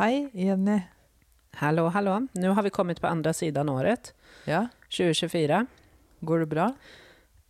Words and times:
Hei, 0.00 0.30
Jenny. 0.32 0.80
Hallå, 1.52 1.88
hallå. 1.88 2.26
Nu 2.32 2.48
har 2.48 2.62
vi 2.62 2.70
kommit 2.70 3.00
på 3.00 3.06
andra 3.06 3.32
sidan 3.32 3.68
året, 3.68 4.14
Ja, 4.44 4.68
2024. 4.88 5.66
går 6.20 6.38
det 6.38 6.46
bra? 6.46 6.72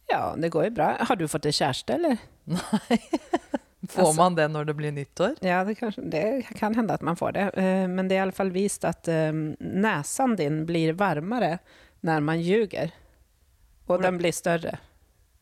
Ja, 0.07 0.35
det 0.39 0.49
går 0.49 0.65
ju 0.65 0.71
bra. 0.71 0.97
Har 1.01 1.17
du 1.17 1.29
fått 1.29 1.47
en 1.47 1.53
kjæreste, 1.53 1.93
eller? 1.95 2.17
Får 3.89 4.03
Altså- 4.03 4.17
man 4.23 4.35
det 4.35 4.49
når 4.49 4.65
det 4.65 4.75
blir 4.75 4.93
nyttår? 4.93 5.35
Ja, 5.41 5.65
det, 5.65 5.75
kanske, 5.75 6.01
det 6.01 6.43
kan 6.43 6.75
hända 6.75 6.95
att 6.95 7.01
man 7.01 7.17
får 7.17 7.33
det. 7.33 7.41
Eh, 7.41 7.89
Men 7.89 8.09
det 8.09 8.15
är 8.15 8.17
i 8.17 8.21
alla 8.21 8.33
fall 8.33 8.51
vist 8.51 8.85
att 8.85 9.09
eh, 9.09 9.33
näsan 9.59 10.37
din 10.37 10.67
blir 10.67 10.93
varmare 10.93 11.59
när 12.01 12.21
man 12.21 12.41
ljuger. 12.41 12.91
Och 13.87 13.95
Hvordan- 13.95 14.03
den 14.03 14.19
blir 14.19 14.33
större. 14.33 14.79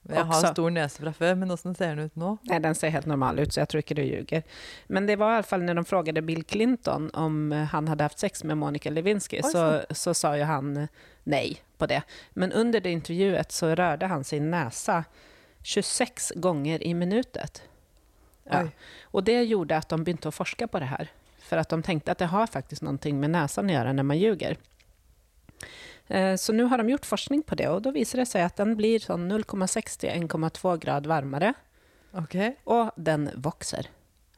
Jeg 0.08 0.24
har 0.24 0.38
Også. 0.38 0.52
stor 0.54 0.70
nese 0.72 1.02
fra 1.02 1.12
før, 1.12 1.34
men 1.36 1.50
hvordan 1.52 1.74
ser 1.76 1.96
den 1.96 2.08
ut 2.08 2.14
nå? 2.16 2.30
Nei, 2.48 2.58
den 2.64 2.76
ser 2.78 2.92
helt 2.94 3.08
normal 3.10 3.42
ut, 3.42 3.52
så 3.52 3.60
jeg 3.60 3.68
tror 3.68 3.82
ikke 3.82 3.96
du 3.98 4.02
ljuger. 4.06 4.42
Men 4.88 5.08
det 5.08 5.18
var 5.20 5.44
i 5.44 5.58
når 5.60 5.82
de 5.82 5.84
frågade 5.84 6.22
Bill 6.24 6.44
Clinton 6.48 7.10
om 7.12 7.52
eh, 7.52 7.66
han 7.74 7.88
hadde 7.92 8.06
haft 8.08 8.18
sex 8.18 8.44
med 8.44 8.56
Monica 8.56 8.90
Lewinsky, 8.90 9.42
så, 9.44 9.82
så 9.90 10.14
sa 10.16 10.32
jo 10.40 10.48
han 10.48 10.72
nei 10.78 10.88
nej 11.28 11.60
på 11.78 11.86
det. 11.86 12.02
Men 12.34 12.52
under 12.52 12.80
det 12.80 12.90
intervjuet 12.90 13.52
så 13.52 13.74
rørte 13.74 14.08
han 14.08 14.24
sin 14.24 14.50
nese 14.50 15.02
26 15.62 16.32
ganger 16.36 16.82
i 16.86 16.94
minutet. 16.94 17.62
Ja. 18.48 18.64
Og 19.12 19.24
det 19.24 19.42
gjorde 19.44 19.76
at 19.76 19.90
de 19.92 20.00
begynte 20.00 20.30
å 20.30 20.34
forske 20.34 20.66
på 20.66 20.80
det 20.80 20.88
her. 20.88 21.12
For 21.44 21.60
at 21.60 21.68
de 21.68 21.82
tenkte 21.84 22.12
at 22.12 22.22
det 22.22 22.30
har 22.32 22.48
faktisk 22.48 22.84
noe 22.84 23.12
med 23.12 23.34
nesen 23.34 23.68
å 23.68 23.76
gjøre 23.76 23.92
når 23.96 24.08
man 24.08 24.20
ljuger. 24.20 24.56
Eh, 26.08 26.34
Så 26.36 26.52
nå 26.52 26.66
har 26.68 26.78
de 26.80 26.88
gjort 26.90 27.06
forskning 27.06 27.42
på 27.44 27.56
det 27.60 27.68
og 27.68 27.82
da 27.84 27.92
viser 27.92 28.22
det 28.22 28.28
seg 28.30 28.46
at 28.46 28.56
den 28.56 28.76
blir 28.78 29.02
sånn 29.04 29.28
0,6 29.28 29.98
till 30.00 30.10
1,2 30.10 30.78
grad 30.80 31.06
varmere. 31.06 31.54
Okay. 32.16 32.54
og 32.64 32.90
den 32.96 33.28
vokser. 33.36 33.86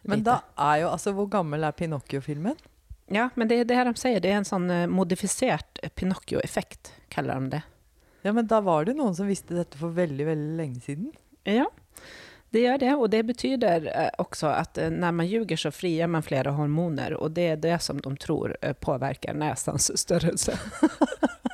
Men 0.03 0.19
lite. 0.19 0.31
da 0.33 0.65
er 0.73 0.81
jo 0.83 0.89
altså 0.91 1.13
Hvor 1.15 1.29
gammel 1.31 1.63
er 1.65 1.73
Pinocchio-filmen? 1.73 2.57
Ja, 3.07 3.29
men 3.37 3.49
det 3.49 3.61
er 3.61 3.65
det 3.65 3.77
her 3.77 3.85
de 3.87 3.95
sier. 3.99 4.21
Det 4.21 4.31
er 4.31 4.41
en 4.41 4.49
sånn 4.49 4.71
eh, 4.71 4.87
modifisert 4.91 5.79
Pinocchio-effekt, 5.95 6.93
kaller 7.11 7.39
de 7.41 7.57
det. 7.57 7.63
Ja, 8.23 8.33
men 8.33 8.47
da 8.51 8.61
var 8.61 8.85
det 8.85 8.97
noen 8.99 9.15
som 9.15 9.31
visste 9.31 9.55
dette 9.55 9.79
for 9.79 9.95
veldig, 9.95 10.27
veldig 10.27 10.57
lenge 10.59 10.83
siden. 10.85 11.13
Ja, 11.49 11.67
det 12.51 12.65
gjør 12.65 12.79
det. 12.83 12.91
Og 12.97 13.11
det 13.15 13.23
betyder 13.31 13.87
eh, 13.91 14.11
også 14.19 14.51
at 14.51 14.79
når 14.91 15.15
man 15.23 15.31
ljuger, 15.31 15.57
så 15.57 15.71
frigjør 15.75 16.11
man 16.17 16.27
flere 16.27 16.55
hormoner. 16.59 17.17
Og 17.23 17.33
det 17.39 17.47
er 17.55 17.63
det 17.63 17.79
som 17.83 18.03
de 18.03 18.15
tror 18.21 18.57
påvirker 18.83 19.39
nesens 19.39 19.91
størrelse. 20.03 20.59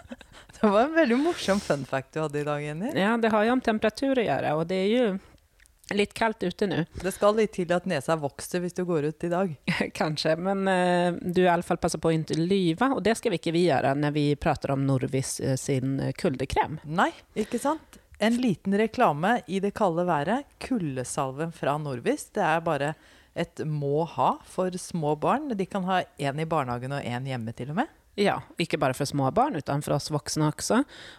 Det 0.61 0.69
var 0.73 0.87
en 0.87 0.95
veldig 0.95 1.17
morsom 1.21 1.61
fun 1.61 1.85
fact 1.85 2.15
du 2.15 2.21
hadde 2.21 2.41
i 2.41 2.45
dag, 2.45 2.63
Jenny. 2.65 2.93
Ja, 2.97 3.17
det 3.21 3.33
har 3.33 3.45
jo 3.45 3.57
om 3.57 3.61
temperatur 3.61 4.17
å 4.17 4.25
gjøre, 4.25 4.53
og 4.57 4.69
det 4.71 4.79
er 4.87 4.93
jo 4.93 5.09
litt 5.95 6.15
kaldt 6.19 6.43
ute 6.43 6.67
nå, 6.67 6.81
Det 6.99 7.13
skal 7.15 7.37
litt 7.39 7.53
til 7.55 7.71
at 7.75 7.85
nesa 7.87 8.17
vokser 8.19 8.65
hvis 8.65 8.75
du 8.75 8.83
går 8.89 9.11
ut 9.11 9.27
i 9.27 9.31
dag. 9.31 9.53
kanskje. 10.01 10.35
Men 10.41 10.65
uh, 10.67 11.19
du 11.21 11.45
i 11.45 11.51
alle 11.51 11.67
fall 11.67 11.79
passer 11.83 12.03
på 12.03 12.11
å 12.11 12.17
ikke 12.17 12.39
lyve, 12.41 12.91
og 12.97 13.05
det 13.07 13.15
skal 13.19 13.35
vi 13.35 13.41
ikke 13.41 13.55
vi 13.55 13.67
gjøre 13.69 13.95
når 13.99 14.17
vi 14.17 14.27
prater 14.41 14.75
om 14.75 14.83
Norvis 14.89 15.39
eh, 15.41 15.55
sin 15.61 16.01
kuldekrem. 16.19 16.81
Nei, 16.89 17.13
ikke 17.39 17.61
sant? 17.63 18.01
En 18.19 18.39
liten 18.41 18.75
reklame 18.81 19.43
i 19.47 19.61
det 19.61 19.75
kalde 19.77 20.07
været. 20.09 20.49
Kuldesalven 20.65 21.53
fra 21.53 21.77
Norvis. 21.79 22.31
Det 22.35 22.43
er 22.43 22.65
bare 22.65 22.95
et 23.37 23.61
må 23.69 24.07
ha 24.09 24.31
for 24.49 24.73
små 24.81 25.13
barn. 25.21 25.51
De 25.53 25.69
kan 25.69 25.85
ha 25.85 26.01
én 26.17 26.41
i 26.41 26.49
barnehagen 26.49 26.97
og 26.97 27.05
én 27.05 27.29
hjemme, 27.29 27.53
til 27.57 27.75
og 27.75 27.83
med. 27.83 27.93
Ja, 28.17 28.39
ikke 28.59 28.79
bare 28.81 28.95
for 28.97 29.05
små 29.05 29.29
barn, 29.37 29.57
utan 29.61 29.83
for 29.85 29.93
oss 29.99 30.09
voksne 30.11 30.47
også. 30.51 30.79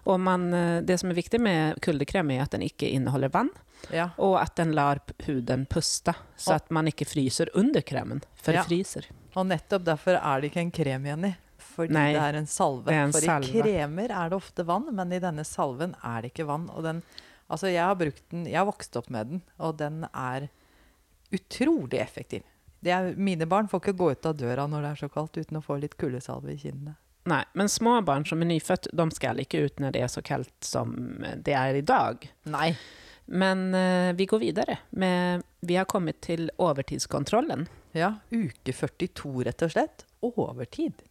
Og 0.10 0.20
man, 0.20 0.48
eh, 0.54 0.82
det 0.82 1.00
som 1.00 1.12
er 1.12 1.18
viktig 1.20 1.40
med 1.40 1.80
kuldekrem, 1.86 2.32
er 2.34 2.42
at 2.44 2.52
den 2.56 2.62
ikke 2.66 2.90
inneholder 2.92 3.30
vann, 3.30 3.50
Ja. 3.94 4.10
og 4.18 4.40
at 4.42 4.56
den 4.56 4.72
lar 4.74 5.00
huden 5.28 5.68
puste, 5.70 6.16
så 6.36 6.56
at 6.56 6.72
man 6.72 6.88
ikke 6.88 7.06
fryser 7.06 7.48
under 7.54 7.82
kremen, 7.82 8.24
for 8.42 8.52
Ja. 8.54 8.64
det 8.64 8.70
fryser. 8.72 9.06
Og 9.36 9.46
nettopp 9.46 9.84
derfor 9.84 10.18
er 10.18 10.42
det 10.42 10.52
ikke 10.52 10.62
en 10.66 10.72
krem, 10.72 11.06
Jenny. 11.06 11.36
Fordi 11.60 11.94
Nei, 11.94 12.14
det 12.14 12.22
er 12.22 12.36
en 12.40 12.48
salve. 12.48 12.88
er 12.90 13.04
en 13.06 13.12
For 13.12 13.20
salve. 13.22 13.46
i 13.54 13.62
kremer 13.62 14.10
er 14.10 14.30
det 14.30 14.34
ofte 14.42 14.66
vann, 14.66 14.90
men 14.96 15.12
i 15.14 15.20
denne 15.20 15.46
salven 15.46 15.94
er 16.04 16.22
det 16.24 16.34
ikke 16.34 16.48
vann. 16.48 16.70
Og 16.72 16.82
den 16.84 17.04
Altså, 17.50 17.72
jeg 17.72 17.80
har 17.82 17.96
brukt 17.96 18.24
den 18.30 18.44
Jeg 18.46 18.56
har 18.58 18.66
vokst 18.66 18.94
opp 18.98 19.10
med 19.10 19.30
den, 19.30 19.42
og 19.58 19.78
den 19.78 20.04
er 20.14 20.50
utrolig 21.32 22.00
effektiv. 22.02 22.44
Er, 22.88 23.12
mine 23.16 23.48
barn 23.50 23.68
får 23.68 23.84
ikke 23.84 23.98
gå 24.00 24.12
ut 24.14 24.30
av 24.30 24.38
døra 24.40 24.68
når 24.70 24.86
det 24.86 24.92
er 24.94 25.02
så 25.02 25.10
kaldt, 25.12 25.38
uten 25.38 25.60
å 25.60 25.64
få 25.66 25.80
litt 25.82 25.98
kuldesalve 26.00 26.54
i 26.54 26.62
kinnene. 26.62 26.96
Nei, 27.28 27.42
men 27.60 27.68
små 27.68 27.98
barn 28.08 28.24
som 28.26 28.40
er 28.42 28.48
nyfødt, 28.54 28.88
de 28.96 29.10
skal 29.12 29.42
ikke 29.44 29.66
ut 29.66 29.82
når 29.84 29.98
det 29.98 30.06
er 30.06 30.12
så 30.12 30.24
kaldt 30.24 30.56
som 30.64 30.96
det 31.44 31.58
er 31.60 31.76
i 31.76 31.84
dag. 31.84 32.24
Nei. 32.48 32.72
Men 33.28 33.74
uh, 33.76 34.14
vi 34.16 34.26
går 34.26 34.40
videre 34.40 34.78
med 34.96 35.44
Vi 35.60 35.76
har 35.76 35.86
kommet 35.92 36.22
til 36.24 36.48
overtidskontrollen. 36.56 37.68
Ja, 37.92 38.14
uke 38.32 38.72
42, 38.72 39.44
rett 39.44 39.68
og 39.68 39.74
slett. 39.74 40.06
Overtid. 40.24 41.04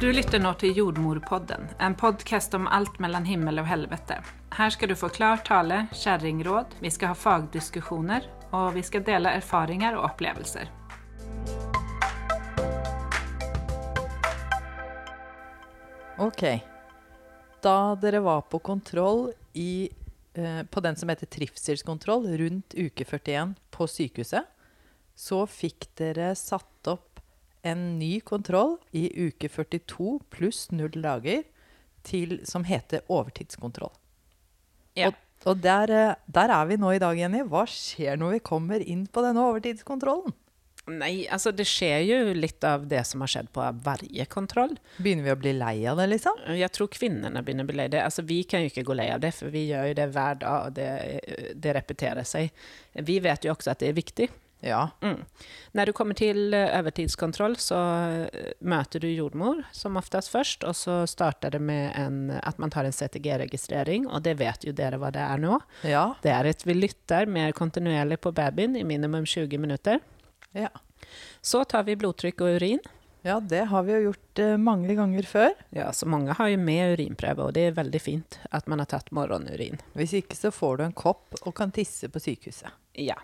Du 0.00 0.08
lytter 0.12 0.40
nå 0.40 0.54
til 0.56 0.78
Jordmorpodden, 0.78 1.66
en 1.76 1.94
podkast 1.98 2.54
om 2.56 2.64
alt 2.72 2.96
mellom 3.04 3.26
himmel 3.28 3.60
og 3.60 3.66
helvete. 3.68 4.16
Her 4.56 4.72
skal 4.72 4.88
du 4.88 4.96
få 4.96 5.10
klar 5.12 5.42
tale, 5.44 5.82
kjerringråd, 5.92 6.78
vi 6.80 6.92
skal 6.94 7.12
ha 7.12 7.18
fagdiskusjoner, 7.18 8.24
og 8.50 8.74
vi 8.74 8.82
skal 8.86 9.04
dele 9.06 9.32
erfaringer 9.38 9.96
og 9.98 10.10
opplevelser. 10.10 10.70
Ok. 16.20 16.42
Da 17.64 17.76
dere 18.00 18.20
var 18.20 18.42
på 18.52 18.58
kontroll 18.58 19.30
i, 19.52 19.88
eh, 20.34 20.62
på 20.62 20.80
den 20.80 20.96
som 20.96 21.08
heter 21.08 21.26
trivselskontroll 21.26 22.26
rundt 22.42 22.74
uke 22.76 23.04
41 23.04 23.54
på 23.70 23.86
sykehuset, 23.88 24.44
så 25.16 25.46
fikk 25.48 25.88
dere 25.96 26.34
satt 26.36 26.88
opp 26.88 27.20
en 27.62 27.98
ny 27.98 28.20
kontroll 28.20 28.78
i 28.96 29.08
uke 29.28 29.48
42 29.48 30.20
pluss 30.32 30.70
null 30.72 30.96
dager 30.96 31.44
til, 32.02 32.40
som 32.44 32.64
heter 32.64 33.04
overtidskontroll. 33.08 33.92
Ja. 34.96 35.08
Og, 35.08 35.18
og 35.48 35.62
der, 35.64 35.90
eh, 35.90 36.14
der 36.26 36.52
er 36.52 36.68
vi 36.68 36.76
nå 36.80 36.92
i 36.92 37.00
dag, 37.02 37.16
Jenny. 37.16 37.42
Hva 37.48 37.64
skjer 37.68 38.18
når 38.20 38.36
vi 38.36 38.46
kommer 38.50 38.80
inn 38.84 39.06
på 39.06 39.24
denne 39.24 39.44
overtidskontrollen? 39.48 40.34
Nei, 40.90 41.26
altså 41.30 41.52
det 41.54 41.66
skjer 41.68 42.00
jo 42.02 42.18
litt 42.34 42.64
av 42.66 42.86
det 42.90 43.02
som 43.06 43.22
har 43.22 43.30
skjedd 43.30 43.50
på 43.54 43.64
varje 43.84 44.24
kontroll. 44.32 44.72
Begynner 44.98 45.28
vi 45.28 45.34
å 45.34 45.38
bli 45.38 45.52
lei 45.54 45.74
av 45.86 46.00
det, 46.00 46.08
liksom? 46.14 46.40
Jeg 46.56 46.72
tror 46.74 46.90
kvinnene 46.90 47.44
begynner 47.44 47.66
å 47.66 47.70
bli 47.70 47.78
lei 47.78 47.88
av 47.90 47.94
det. 47.94 48.04
Altså, 48.08 48.24
vi 48.26 48.40
kan 48.48 48.64
jo 48.64 48.72
ikke 48.72 48.86
gå 48.88 48.96
lei 48.98 49.10
av 49.14 49.20
det, 49.22 49.32
for 49.36 49.52
vi 49.54 49.66
gjør 49.68 49.90
jo 49.90 49.98
det 50.00 50.08
hver 50.16 50.40
dag, 50.40 50.66
og 50.66 50.78
det, 50.78 51.54
det 51.62 51.74
repeterer 51.76 52.26
seg. 52.26 52.50
Vi 53.06 53.20
vet 53.22 53.46
jo 53.46 53.52
også 53.54 53.74
at 53.74 53.84
det 53.84 53.92
er 53.92 54.00
viktig. 54.00 54.30
Ja. 54.60 54.90
Mm. 55.00 55.24
När 55.72 55.86
du 55.86 55.92
kommer 55.92 56.14
till 56.14 56.54
eh, 56.54 56.78
övertidskontroll 56.78 57.56
så 57.56 57.74
møter 58.60 58.80
möter 58.90 59.00
du 59.00 59.10
jordmor 59.10 59.62
som 59.72 59.96
oftast 59.96 60.28
först 60.28 60.62
och 60.62 60.76
så 60.76 61.06
startar 61.06 61.50
det 61.50 61.58
med 61.58 61.92
en, 61.94 62.32
att 62.42 62.58
man 62.58 62.70
tar 62.70 62.84
en 62.84 62.92
CTG-registrering 62.92 64.06
och 64.06 64.22
det 64.22 64.34
vet 64.34 64.64
ju 64.64 64.72
dere 64.72 64.96
vad 64.96 65.12
det 65.12 65.18
är 65.18 65.38
nu. 65.38 65.58
Ja. 65.82 66.14
Det 66.22 66.28
är 66.28 66.44
ett 66.44 66.66
vi 66.66 66.74
lytter 66.74 67.26
mer 67.26 67.52
kontinuerligt 67.52 68.22
på 68.22 68.32
babyn 68.32 68.76
i 68.76 68.84
minimum 68.84 69.26
20 69.26 69.58
minuter. 69.58 70.00
ja. 70.52 70.68
Så 71.40 71.64
tar 71.64 71.82
vi 71.82 71.96
blodtryck 71.96 72.40
och 72.40 72.46
urin. 72.46 72.80
Ja, 73.22 73.36
det 73.40 73.66
har 73.68 73.82
vi 73.84 73.92
jo 73.92 73.98
gjort 74.08 74.40
eh, 74.40 74.54
mange 74.56 74.94
ganger 74.96 75.26
før. 75.28 75.50
Ja, 75.76 75.90
så 75.92 76.06
mange 76.08 76.32
har 76.38 76.48
jo 76.48 76.56
med 76.60 76.94
urinprøve 76.96 77.44
og 77.48 77.52
det 77.56 77.66
er 77.68 77.74
veldig 77.76 78.00
fint 78.00 78.38
at 78.50 78.68
man 78.70 78.80
har 78.80 78.88
tatt 78.88 79.10
morgonurin. 79.12 79.76
Hvis 79.98 80.14
ikke 80.22 80.38
så 80.38 80.52
får 80.54 80.78
du 80.80 80.84
en 80.86 80.96
kopp 80.96 81.36
og 81.42 81.52
kan 81.58 81.72
tisse 81.76 82.08
på 82.08 82.22
sykehuset. 82.22 82.72
Ja. 82.96 83.18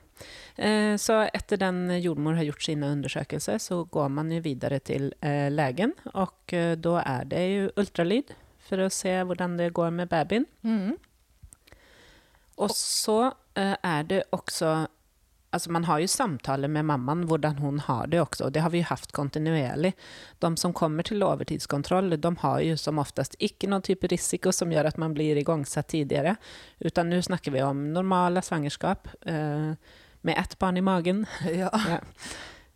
Eh, 0.57 0.95
Så 1.01 1.17
etter 1.33 1.57
den 1.61 1.89
jordmor 2.01 2.37
har 2.37 2.45
gjort 2.45 2.63
sine 2.69 2.91
undersøkelser, 2.93 3.59
så 3.61 3.83
går 3.91 4.13
man 4.13 4.31
jo 4.37 4.43
videre 4.45 4.79
til 4.85 5.09
eh, 5.25 5.49
legen, 5.53 5.93
og 6.15 6.53
eh, 6.53 6.75
da 6.77 7.01
er 7.03 7.25
det 7.33 7.43
jo 7.55 7.73
ultralyd 7.81 8.35
for 8.69 8.83
å 8.85 8.91
se 8.93 9.13
hvordan 9.25 9.57
det 9.57 9.73
går 9.77 9.91
med 9.97 10.09
babyen. 10.13 10.47
Og 12.57 12.71
så 12.73 13.33
er 13.57 14.03
det 14.09 14.23
også 14.35 14.87
Altså 15.57 15.73
man 15.73 15.87
har 15.89 16.03
jo 16.03 16.09
samtaler 16.11 16.69
med 16.69 16.85
mammaen 16.91 17.25
hvordan 17.31 17.57
hun 17.63 17.79
har 17.87 18.11
det 18.13 18.21
også, 18.21 18.47
og 18.47 18.53
det 18.53 18.61
har 18.61 18.73
vi 18.75 18.83
jo 18.83 18.91
haft 18.91 19.15
kontinuerlig. 19.17 19.95
De 20.45 20.51
som 20.61 20.75
kommer 20.77 21.07
til 21.09 21.25
overtidskontroll, 21.25 22.13
de 22.21 22.33
har 22.43 22.59
jo 22.61 22.75
som 22.81 23.01
oftest 23.01 23.39
ikke 23.41 23.71
noen 23.73 23.85
type 23.87 24.11
risiko 24.13 24.53
som 24.53 24.75
gjør 24.75 24.91
at 24.91 25.01
man 25.01 25.17
blir 25.17 25.41
igangsatt 25.41 25.89
tidligere, 25.95 26.37
utan 26.85 27.09
nå 27.09 27.23
snakker 27.25 27.55
vi 27.55 27.65
om 27.65 27.87
normale 27.95 28.45
svangerskap 28.45 29.09
eh, 29.25 29.73
med 30.27 30.43
ett 30.43 30.59
barn 30.59 30.77
i 30.77 30.85
magen. 30.85 31.25
Ja. 31.57 31.73
Ja. 31.89 32.03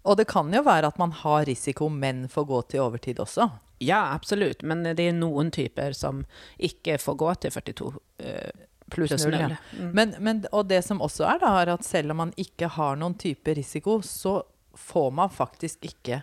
Og 0.09 0.17
det 0.17 0.31
kan 0.31 0.49
jo 0.55 0.63
være 0.65 0.89
at 0.89 0.97
man 0.97 1.13
har 1.13 1.45
risiko, 1.45 1.91
men 1.93 2.25
får 2.33 2.45
gå 2.49 2.63
til 2.73 2.81
overtid 2.87 3.21
også. 3.21 3.51
Ja, 3.85 4.15
absolutt, 4.15 4.63
men 4.65 4.85
det 4.85 5.05
er 5.05 5.17
noen 5.17 5.53
typer 5.53 5.93
som 5.97 6.25
ikke 6.57 6.97
får 7.01 7.19
gå 7.21 7.35
til 7.45 7.53
42 7.53 7.93
eh, 8.25 8.65
Pluss 8.91 9.13
null, 9.17 9.37
null. 9.37 9.55
ja. 9.57 9.59
Mm. 9.79 9.91
Men, 9.97 10.15
men, 10.19 10.43
og 10.53 10.69
det 10.71 10.83
som 10.87 11.03
også 11.05 11.27
er, 11.29 11.43
da, 11.43 11.53
er 11.63 11.75
at 11.75 11.87
selv 11.87 12.15
om 12.15 12.23
man 12.25 12.35
ikke 12.41 12.71
har 12.77 12.99
noen 13.01 13.17
type 13.21 13.55
risiko, 13.57 14.01
så 14.07 14.41
får 14.77 15.11
man 15.17 15.33
faktisk 15.33 15.85
ikke 15.87 16.23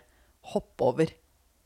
hoppe 0.54 0.86
over 0.88 1.12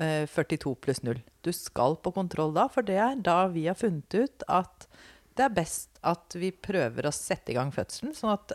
eh, 0.01 0.25
42 0.30 0.75
pluss 0.83 1.03
0. 1.06 1.21
Du 1.45 1.51
skal 1.56 1.98
på 2.01 2.13
kontroll 2.15 2.53
da, 2.57 2.68
for 2.71 2.86
det 2.86 3.00
er 3.01 3.19
da 3.21 3.44
vi 3.53 3.68
har 3.69 3.77
funnet 3.80 4.18
ut 4.18 4.45
at 4.50 4.88
det 5.37 5.45
er 5.45 5.53
best 5.55 5.99
at 6.01 6.33
vi 6.35 6.49
prøver 6.51 7.05
å 7.05 7.11
sette 7.13 7.53
i 7.53 7.55
gang 7.55 7.69
fødselen, 7.71 8.13
sånn 8.17 8.33
at 8.33 8.53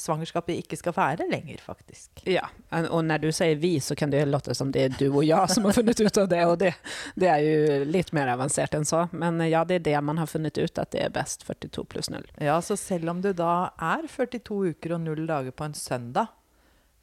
svangerskapet 0.00 0.56
ikke 0.62 0.78
skal 0.80 0.94
være 0.96 1.26
lenger, 1.28 1.60
faktisk. 1.62 2.22
Ja, 2.24 2.46
og 2.88 3.04
når 3.04 3.26
du 3.26 3.28
sier 3.36 3.58
vi 3.60 3.74
så 3.84 3.94
kan 3.98 4.10
det 4.10 4.24
låte 4.26 4.56
som 4.56 4.72
det 4.72 4.86
er 4.86 4.96
du 4.96 5.06
og 5.10 5.22
jeg 5.26 5.52
som 5.52 5.68
har 5.68 5.76
funnet 5.76 6.00
ut 6.00 6.20
av 6.22 6.30
det 6.32 6.40
og 6.48 6.56
det, 6.62 6.72
det 7.14 7.28
er 7.30 7.44
jo 7.44 7.78
litt 7.90 8.14
mer 8.16 8.32
avansert 8.32 8.74
enn 8.78 8.88
så. 8.88 9.04
Men 9.12 9.42
ja, 9.44 9.62
det 9.68 9.80
er 9.80 9.86
det 9.90 10.00
man 10.08 10.22
har 10.22 10.30
funnet 10.30 10.56
ut 10.56 10.80
at 10.82 10.94
det 10.96 11.04
er 11.04 11.12
best 11.14 11.44
42 11.46 11.84
pluss 11.92 12.10
0. 12.12 12.24
Ja, 12.42 12.56
så 12.64 12.78
selv 12.80 13.12
om 13.12 13.20
du 13.22 13.30
da 13.36 13.70
er 13.76 14.08
42 14.08 14.72
uker 14.72 14.96
og 14.96 15.04
0 15.04 15.26
dager 15.28 15.54
på 15.54 15.68
en 15.68 15.76
søndag, 15.76 16.32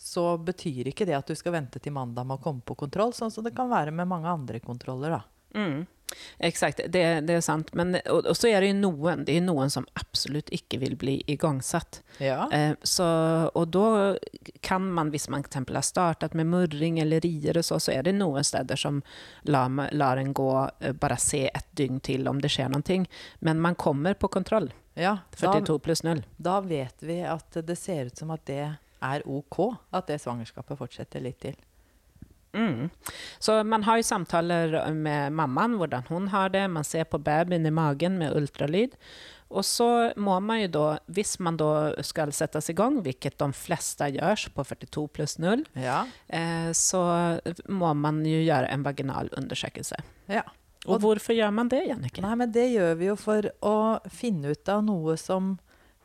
så 0.03 0.33
betyr 0.41 0.89
ikke 0.89 1.05
det 1.07 1.15
at 1.15 1.29
du 1.29 1.37
skal 1.37 1.55
vente 1.55 1.79
til 1.79 1.93
mandag 1.95 2.25
med 2.27 2.41
å 2.41 2.43
komme 2.43 2.65
på 2.65 2.75
kontroll, 2.75 3.13
sånn 3.15 3.31
som 3.31 3.45
det 3.45 3.53
kan 3.55 3.69
være 3.71 3.93
med 3.95 4.09
mange 4.09 4.27
andre 4.27 4.59
kontroller, 4.59 5.15
da. 5.15 5.21
Mm. 5.53 5.85
Exakt, 6.38 6.79
det, 6.89 7.21
det 7.21 7.33
er 7.33 7.41
sant. 7.41 7.71
Men, 7.73 7.95
og, 8.09 8.25
og, 8.25 8.35
så 8.38 8.50
er 8.51 8.61
det 8.61 8.69
jo 8.69 8.77
noen, 8.81 9.23
det 9.27 9.38
er 9.38 9.45
noen 9.45 9.71
som 9.73 9.85
absolutt 10.00 10.51
ikke 10.53 10.79
vil 10.83 10.95
bli 11.00 11.15
igangsatt. 11.31 12.01
Ja. 12.21 12.45
Eh, 12.53 12.75
så, 12.83 13.07
og 13.53 13.71
da 13.73 13.88
kan 14.65 14.85
man, 14.94 15.09
hvis 15.13 15.29
man 15.33 15.45
eksempel 15.45 15.79
har 15.79 15.88
startet 15.88 16.35
med 16.38 16.50
murring 16.51 17.00
eller 17.01 17.23
rier 17.23 17.57
og 17.59 17.65
så, 17.65 17.79
så 17.81 17.95
er 17.95 18.05
det 18.07 18.15
noen 18.17 18.45
steder 18.45 18.79
som 18.79 19.01
lar, 19.50 19.71
lar 19.94 20.21
en 20.21 20.33
gå, 20.33 20.51
bare 20.53 21.00
bara 21.03 21.17
se 21.19 21.45
et 21.50 21.67
dygn 21.77 21.99
til 22.03 22.27
om 22.29 22.39
det 22.41 22.51
skjer 22.53 22.71
noe. 22.73 23.01
Men 23.39 23.61
man 23.61 23.75
kommer 23.79 24.17
på 24.17 24.29
kontroll, 24.33 24.71
ja 24.94 25.17
42 25.35 25.79
pluss 25.81 26.03
0. 26.06 26.21
da 26.38 26.59
vet 26.61 27.01
vi 27.01 27.23
at 27.25 27.57
det 27.65 27.75
ser 27.79 28.11
ut 28.11 28.17
som 28.17 28.31
at 28.33 28.44
det 28.45 28.61
er 29.03 29.23
ok, 29.25 29.57
at 29.91 30.07
det 30.07 30.21
svangerskapet 30.21 30.79
fortsetter 30.79 31.23
litt 31.23 31.41
til. 31.44 31.57
Mm. 32.53 32.89
Så 33.41 33.59
man 33.65 33.83
har 33.83 33.97
jo 33.97 34.05
samtaler 34.07 34.75
med 34.94 35.33
mammaen, 35.33 35.77
hvordan 35.79 36.05
hun 36.09 36.27
har 36.33 36.50
det. 36.53 36.67
Man 36.69 36.83
ser 36.88 37.03
på 37.09 37.19
babyen 37.23 37.65
i 37.65 37.71
magen 37.73 38.17
med 38.21 38.35
ultralyd. 38.38 38.94
Og 39.53 39.61
så 39.65 40.13
må 40.17 40.39
man 40.41 40.63
jo 40.63 40.67
da, 40.73 40.85
hvis 41.13 41.35
man 41.39 41.57
da 41.61 41.94
skal 42.01 42.31
settes 42.33 42.71
i 42.71 42.73
gang, 42.77 43.01
hvilket 43.05 43.35
de 43.38 43.51
fleste 43.53 44.07
gjør 44.15 44.47
på 44.55 44.63
42 44.65 45.03
pluss 45.13 45.35
0, 45.38 45.65
Ja. 45.77 46.05
eh, 46.29 46.71
så 46.73 47.03
må 47.69 47.94
man 47.94 48.23
jo 48.25 48.39
gjøre 48.41 48.69
en 48.73 48.83
vaginal 48.83 49.29
undersøkelse. 49.38 49.95
ja. 50.29 50.44
Og 50.85 50.99
hvorfor 50.99 51.31
gjør 51.31 51.53
man 51.56 51.69
det, 51.71 51.85
Jannicke? 51.88 52.19
Nei, 52.21 52.33
men 52.35 52.51
det 52.51 52.65
gjør 52.73 52.97
vi 52.99 53.06
jo 53.07 53.13
for 53.15 53.45
å 53.63 54.01
finne 54.11 54.51
ut 54.51 54.67
av 54.67 54.81
noe 54.83 55.13
som 55.15 55.53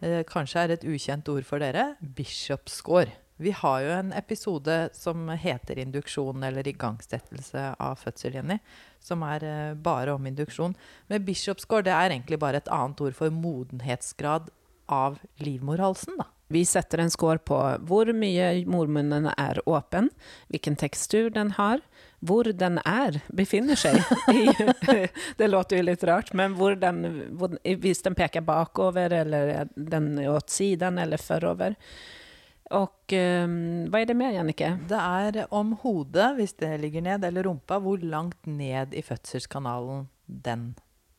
eh, 0.00 0.22
kanskje 0.22 0.60
er 0.62 0.70
et 0.76 0.84
ukjent 0.86 1.26
ord 1.32 1.42
for 1.48 1.58
dere. 1.58 1.96
Bishopscore. 2.00 3.10
Vi 3.38 3.52
har 3.54 3.80
jo 3.80 3.90
en 3.94 4.12
episode 4.18 4.76
som 4.98 5.28
heter 5.30 5.78
induksjon 5.78 6.42
eller 6.42 6.66
igangsettelse 6.68 7.74
av 7.78 8.00
fødsel, 8.00 8.34
Jenny. 8.34 8.58
Som 9.00 9.22
er 9.22 9.44
eh, 9.46 9.74
bare 9.74 10.16
om 10.16 10.26
induksjon. 10.26 10.74
Men 11.06 11.22
Bishopsgård 11.24 11.86
det 11.86 11.94
er 11.94 12.10
egentlig 12.10 12.40
bare 12.42 12.58
et 12.58 12.72
annet 12.74 13.00
ord 13.00 13.14
for 13.14 13.30
modenhetsgrad 13.30 14.50
av 14.90 15.20
livmorhalsen, 15.44 16.18
da. 16.18 16.26
Vi 16.48 16.64
setter 16.64 17.02
en 17.02 17.10
score 17.12 17.38
på 17.44 17.56
hvor 17.84 18.08
mye 18.16 18.64
mormunnen 18.72 19.28
er 19.34 19.60
åpen, 19.68 20.08
hvilken 20.48 20.78
tekstur 20.80 21.28
den 21.34 21.50
har, 21.58 21.82
hvor 22.24 22.48
den 22.56 22.80
er, 22.88 23.20
befinner 23.28 23.76
seg 23.76 24.00
i 24.32 24.46
Det 25.38 25.48
låter 25.50 25.78
jo 25.78 25.84
litt 25.90 26.06
rart, 26.08 26.32
men 26.32 26.56
hvor 26.56 26.78
den, 26.80 27.04
hvor, 27.36 27.52
hvis 27.60 28.00
den 28.06 28.16
peker 28.16 28.46
bakover, 28.48 29.12
eller 29.20 29.52
er 29.58 29.68
den 29.76 30.14
åt 30.24 30.48
siden 30.50 30.98
eller 30.98 31.20
forover. 31.20 31.76
Og 32.76 33.14
um, 33.16 33.54
hva 33.88 34.02
er 34.02 34.10
det 34.10 34.16
mer, 34.18 34.34
Jannicke? 34.34 34.74
Det 34.90 34.98
er 34.98 35.46
om 35.54 35.72
hodet, 35.82 36.34
hvis 36.36 36.52
det 36.60 36.74
ligger 36.82 37.04
ned, 37.06 37.24
eller 37.24 37.48
rumpa, 37.48 37.78
hvor 37.80 38.00
langt 38.02 38.46
ned 38.46 38.92
i 38.92 39.02
fødselskanalen 39.04 40.06
den 40.26 40.74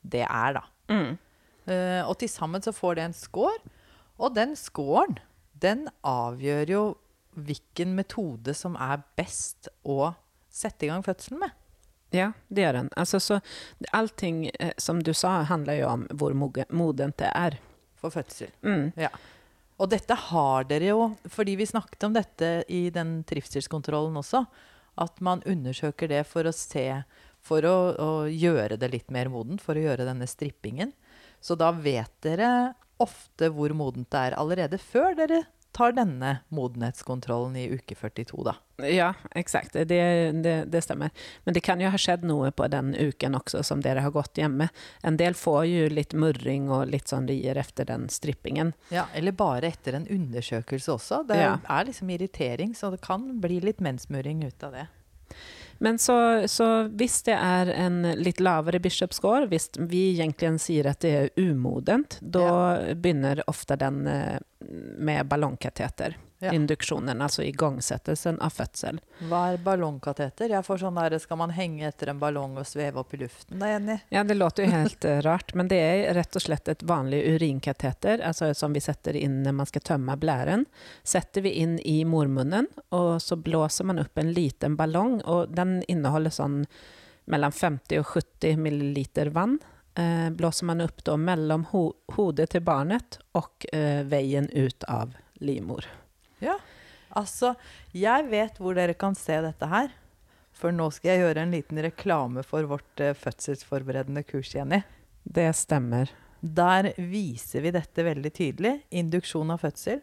det 0.05 0.23
er, 0.27 0.59
da. 0.59 0.63
Mm. 0.93 1.17
Uh, 1.69 2.01
og 2.09 2.15
til 2.21 2.29
sammen 2.31 2.63
så 2.65 2.73
får 2.73 2.99
det 2.99 3.07
en 3.07 3.17
score. 3.17 3.57
Og 4.19 4.35
den 4.35 4.55
scoren, 4.59 5.17
den 5.61 5.87
avgjør 6.05 6.73
jo 6.73 6.83
hvilken 7.39 7.95
metode 7.97 8.53
som 8.57 8.75
er 8.79 9.01
best 9.17 9.69
å 9.87 10.13
sette 10.51 10.85
i 10.85 10.91
gang 10.91 11.03
fødselen 11.05 11.41
med. 11.43 11.55
Ja, 12.15 12.31
det 12.49 12.63
gjør 12.63 12.79
den. 12.79 12.89
Altså, 12.97 13.19
så 13.21 13.39
allting 13.93 14.47
eh, 14.59 14.73
som 14.81 15.01
du 15.03 15.13
sa, 15.13 15.43
handler 15.49 15.81
jo 15.81 15.89
om 15.91 16.07
hvor 16.17 16.33
modent 16.33 17.19
det 17.21 17.29
er. 17.35 17.59
For 17.99 18.13
fødsel. 18.13 18.49
Mm. 18.63 18.91
Ja. 18.97 19.11
Og 19.79 19.87
dette 19.91 20.15
har 20.27 20.67
dere 20.67 20.91
jo, 20.91 21.05
fordi 21.31 21.55
vi 21.59 21.67
snakket 21.69 22.03
om 22.09 22.15
dette 22.15 22.49
i 22.67 22.89
den 22.91 23.21
trivselskontrollen 23.27 24.19
også, 24.19 24.43
at 24.99 25.21
man 25.23 25.43
undersøker 25.47 26.11
det 26.11 26.25
for 26.27 26.47
å 26.47 26.55
se 26.55 27.03
For 27.39 27.63
å, 27.63 27.75
å 27.95 28.27
gjøre 28.27 28.75
det 28.75 28.89
litt 28.91 29.11
mer 29.15 29.29
modent, 29.31 29.61
for 29.63 29.79
å 29.79 29.83
gjøre 29.85 30.03
denne 30.03 30.27
strippingen. 30.27 30.91
Så 31.39 31.55
da 31.55 31.69
vet 31.71 32.11
dere 32.19 32.73
ofte 32.99 33.47
hvor 33.55 33.71
modent 33.71 34.09
det 34.11 34.19
er 34.27 34.35
allerede 34.35 34.75
før 34.75 35.15
dere 35.15 35.45
tar 35.79 35.95
denne 35.95 36.33
modenhetskontrollen 36.55 37.55
i 37.55 37.69
uke 37.77 37.95
42, 37.95 38.43
da. 38.45 38.53
Ja, 38.83 39.13
eksakt. 39.35 39.73
Det, 39.73 39.85
det, 40.43 40.53
det 40.71 40.81
stemmer. 40.85 41.09
Men 41.43 41.55
det 41.55 41.63
kan 41.65 41.81
jo 41.83 41.89
ha 41.91 41.99
skjedd 41.99 42.23
noe 42.27 42.51
på 42.55 42.67
den 42.71 42.93
uken 42.95 43.35
også, 43.39 43.63
som 43.67 43.81
dere 43.83 44.03
har 44.05 44.13
gått 44.15 44.39
hjemme. 44.39 44.69
En 45.03 45.17
del 45.19 45.35
får 45.39 45.65
jo 45.67 45.87
litt 45.91 46.13
murring 46.15 46.69
og 46.71 46.87
litt 46.91 47.11
sånn 47.11 47.27
rier 47.31 47.59
etter 47.59 47.87
den 47.89 48.07
strippingen. 48.11 48.73
Ja, 48.93 49.07
Eller 49.15 49.35
bare 49.35 49.67
etter 49.73 49.97
en 49.99 50.07
undersøkelse 50.07 50.95
også. 50.95 51.23
Det 51.27 51.39
Ja. 51.41 51.57
er 51.67 51.85
liksom 51.89 52.09
irritering, 52.13 52.75
så 52.75 52.91
det 52.91 53.01
kan 53.01 53.39
bli 53.41 53.59
litt 53.59 53.79
mensmurring 53.83 54.43
ut 54.47 54.63
av 54.63 54.71
det. 54.77 54.87
Men 55.79 55.99
så, 55.99 56.47
så 56.47 56.67
hvis 56.99 57.21
det 57.27 57.35
er 57.39 57.71
en 57.71 58.01
litt 58.19 58.41
lavere 58.43 58.81
bishopsgård, 58.83 59.47
hvis 59.51 59.69
vi 59.79 60.09
egentlig 60.11 60.57
sier 60.59 60.91
at 60.91 60.99
det 61.05 61.13
er 61.15 61.29
umodent, 61.39 62.17
da 62.21 62.49
begynner 62.95 63.43
ofte 63.47 63.79
den 63.79 64.03
eh, 64.07 64.39
med 64.99 65.29
ballongkateter. 65.31 66.17
Ja. 66.39 66.53
Induksjonen, 66.55 67.21
altså 67.21 67.43
igangsettelsen 67.43 68.37
av 68.39 68.53
fødsel. 68.55 69.01
Hva 69.27 69.41
er 69.51 69.57
ballongkateter? 69.63 70.53
Jeg 70.53 70.63
får 70.63 70.77
sånn 70.85 70.95
der, 70.95 71.17
Skal 71.19 71.37
man 71.41 71.51
henge 71.51 71.87
etter 71.87 72.13
en 72.13 72.21
ballong 72.21 72.55
og 72.61 72.67
sveve 72.67 73.01
opp 73.01 73.13
i 73.13 73.19
luften? 73.19 73.59
Det 73.59 73.67
er 73.67 73.75
enig. 73.75 73.97
Ja, 74.15 74.23
det 74.23 74.37
låter 74.37 74.63
jo 74.63 74.71
helt 74.71 75.05
eh, 75.05 75.19
rart, 75.25 75.51
men 75.53 75.67
det 75.67 75.79
er 75.83 76.13
rett 76.15 76.39
og 76.39 76.45
slett 76.45 76.71
et 76.71 76.85
vanlig 76.87 77.19
urinkateter, 77.35 78.23
altså 78.23 78.53
som 78.55 78.71
vi 78.71 78.79
setter 78.79 79.19
inn 79.19 79.41
når 79.43 79.57
man 79.59 79.67
skal 79.67 79.83
tømme 79.91 80.15
blæren. 80.21 80.63
Setter 81.03 81.43
vi 81.43 81.57
inn 81.59 81.75
i 81.83 82.05
mormunnen, 82.07 82.71
og 82.95 83.19
så 83.21 83.35
blåser 83.35 83.91
man 83.91 83.99
opp 83.99 84.17
en 84.17 84.31
liten 84.31 84.79
ballong, 84.79 85.19
og 85.27 85.51
den 85.51 85.81
inneholder 85.91 86.31
sånn 86.31 86.61
mellom 87.29 87.51
50 87.51 87.99
og 87.99 88.13
70 88.15 88.57
milliliter 88.63 89.35
vann. 89.35 89.59
Eh, 89.99 90.29
blåser 90.31 90.65
man 90.71 90.81
opp 90.81 91.03
mellom 91.17 91.67
ho 91.73 91.89
hodet 92.15 92.53
til 92.53 92.63
barnet 92.63 93.19
og 93.35 93.65
eh, 93.73 94.05
veien 94.07 94.47
ut 94.53 94.87
av 94.87 95.17
livmor. 95.43 95.83
Altså, 97.17 97.55
jeg 97.95 98.27
vet 98.29 98.57
hvor 98.61 98.73
dere 98.77 98.93
kan 98.97 99.15
se 99.17 99.41
dette 99.45 99.67
her. 99.69 99.89
For 100.59 100.71
nå 100.75 100.89
skal 100.91 101.09
jeg 101.13 101.21
gjøre 101.23 101.41
en 101.45 101.55
liten 101.55 101.77
reklame 101.85 102.41
for 102.43 102.61
vårt 102.67 103.01
uh, 103.01 103.15
fødselsforberedende 103.15 104.23
kurs, 104.27 104.55
Jenny. 104.55 104.81
Det 105.23 105.55
stemmer. 105.55 106.09
Der 106.39 106.93
viser 106.97 107.61
vi 107.63 107.71
dette 107.75 108.03
veldig 108.05 108.31
tydelig. 108.35 108.81
Induksjon 108.91 109.51
av 109.53 109.59
fødsel. 109.63 109.99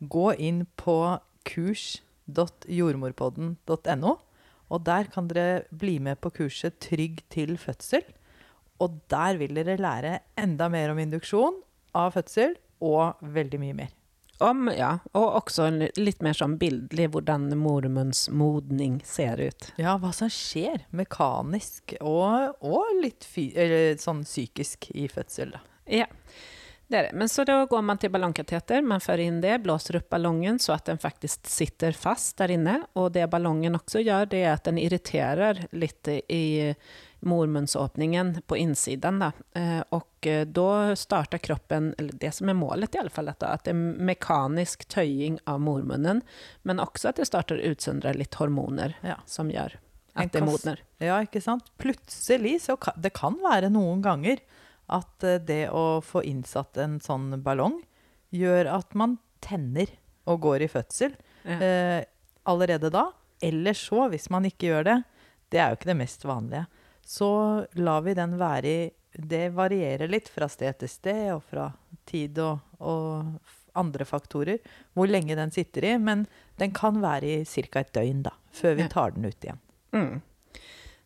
Gå 0.00 0.32
inn 0.40 0.66
på 0.80 1.18
kurs.jordmorpodden.no. 1.50 4.12
Og 4.70 4.84
der 4.86 5.04
kan 5.10 5.28
dere 5.30 5.62
bli 5.74 5.98
med 6.02 6.16
på 6.22 6.30
kurset 6.40 6.74
Trygg 6.82 7.22
til 7.32 7.58
fødsel. 7.58 8.04
Og 8.80 8.88
der 9.12 9.36
vil 9.40 9.54
dere 9.58 9.76
lære 9.80 10.18
enda 10.40 10.68
mer 10.72 10.90
om 10.92 10.98
induksjon 11.02 11.56
av 11.96 12.12
fødsel, 12.14 12.54
og 12.80 13.18
veldig 13.20 13.58
mye 13.60 13.74
mer. 13.76 13.90
Om, 14.40 14.70
ja, 14.72 14.94
og 15.12 15.34
også 15.42 15.66
litt 16.00 16.22
mer 16.24 16.36
sånn 16.36 16.56
bildelig 16.60 17.10
hvordan 17.12 17.50
mormunns 17.60 18.24
modning 18.32 19.00
ser 19.04 19.40
ut. 19.40 19.68
Ja, 19.80 19.98
hva 20.00 20.14
som 20.16 20.30
skjer 20.32 20.86
mekanisk 20.96 21.94
og, 22.00 22.56
og 22.64 23.02
litt 23.02 23.26
fy, 23.28 23.50
eller 23.52 24.00
sånn 24.00 24.24
psykisk 24.24 24.88
i 24.96 25.04
fødsel. 25.12 25.52
Da. 25.58 25.60
Ja, 26.00 26.08
det 26.90 26.96
er 26.96 27.02
det. 27.10 27.18
Men 27.20 27.28
så 27.28 27.44
da 27.44 27.58
går 27.70 27.84
man 27.86 28.00
til 28.00 28.10
ballongkateter, 28.10 28.82
man 28.82 29.04
fører 29.04 29.26
inn 29.28 29.42
det, 29.44 29.60
blåser 29.62 30.00
opp 30.00 30.08
ballongen 30.10 30.56
så 30.58 30.74
at 30.74 30.88
den 30.88 30.98
faktisk 30.98 31.46
sitter 31.46 31.92
fast 31.94 32.40
der 32.40 32.56
inne. 32.56 32.80
Og 32.98 33.12
det 33.14 33.28
ballongen 33.30 33.76
også 33.78 34.02
gjør, 34.02 34.26
det 34.32 34.40
er 34.42 34.56
at 34.56 34.66
den 34.66 34.80
irriterer 34.80 35.66
litt 35.70 36.08
i 36.10 36.72
mormunsåpningen 37.20 38.42
på 38.46 38.56
insidan. 38.56 39.18
Då. 39.18 39.60
Eh, 39.60 39.82
och 39.88 40.26
eh, 40.26 40.46
då 40.46 40.96
startar 40.96 41.38
kroppen, 41.38 41.94
eller 41.98 42.12
det 42.12 42.32
som 42.32 42.48
är 42.48 42.54
målet 42.54 42.94
i 42.94 42.98
alla 42.98 43.10
fall, 43.10 43.28
att, 43.28 43.42
att 43.42 43.64
det 43.64 43.70
är 43.70 43.74
mekanisk 43.74 44.84
töjning 44.84 45.38
av 45.44 45.60
mormunnen. 45.60 46.22
Men 46.62 46.80
också 46.80 47.08
att 47.08 47.16
det 47.16 47.26
startar 47.26 47.56
utsöndra 47.56 48.12
lite 48.12 48.36
hormoner 48.36 48.98
Ja. 49.00 49.14
som 49.26 49.50
gör 49.50 49.78
at 50.12 50.24
att 50.26 50.32
det 50.32 50.40
modner. 50.44 50.82
Ja, 50.98 51.20
ikke 51.22 51.40
sant? 51.40 51.64
Plutselig 51.78 52.62
så 52.62 52.76
kan 52.76 52.94
det 52.96 53.10
kan 53.14 53.36
være 53.42 53.68
noen 53.70 54.02
ganger 54.02 54.38
at 54.90 55.24
eh, 55.24 55.38
det 55.38 55.68
å 55.70 56.00
få 56.02 56.22
innsatt 56.26 56.76
en 56.82 56.98
sånn 57.00 57.42
ballong 57.42 57.78
gjør 58.34 58.66
at 58.74 58.94
man 58.94 59.18
tenner 59.40 59.86
og 60.26 60.40
går 60.40 60.62
i 60.66 60.68
fødsel 60.68 61.14
Ja. 61.42 61.60
eh, 61.62 62.04
allerede 62.44 62.90
da. 62.90 63.12
Eller 63.40 63.72
så, 63.74 64.08
hvis 64.10 64.28
man 64.30 64.44
ikke 64.44 64.66
gjør 64.66 64.84
det, 64.84 64.96
det 65.50 65.58
er 65.62 65.70
jo 65.70 65.78
ikke 65.78 65.88
det 65.92 65.96
mest 66.02 66.24
vanlige, 66.28 66.66
så 67.10 67.66
lar 67.72 68.04
vi 68.06 68.14
den 68.14 68.36
være 68.38 68.70
i 68.70 68.90
det 69.12 69.48
varierer 69.56 70.08
litt 70.08 70.28
fra 70.30 70.46
sted 70.48 70.78
til 70.78 70.90
sted 70.92 71.24
og 71.34 71.42
fra 71.50 71.64
tid 72.06 72.38
og, 72.38 72.60
og 72.78 73.50
andre 73.74 74.06
faktorer 74.06 74.60
hvor 74.94 75.10
lenge 75.10 75.34
den 75.34 75.50
sitter 75.50 75.88
i. 75.90 75.96
Men 75.98 76.26
den 76.62 76.70
kan 76.76 77.00
være 77.02 77.40
i 77.40 77.44
ca. 77.44 77.82
et 77.82 77.92
døgn 77.96 78.22
da, 78.28 78.34
før 78.54 78.78
vi 78.78 78.88
tar 78.92 79.16
den 79.16 79.26
ut 79.26 79.46
igjen. 79.46 79.60
Mm. 79.96 80.20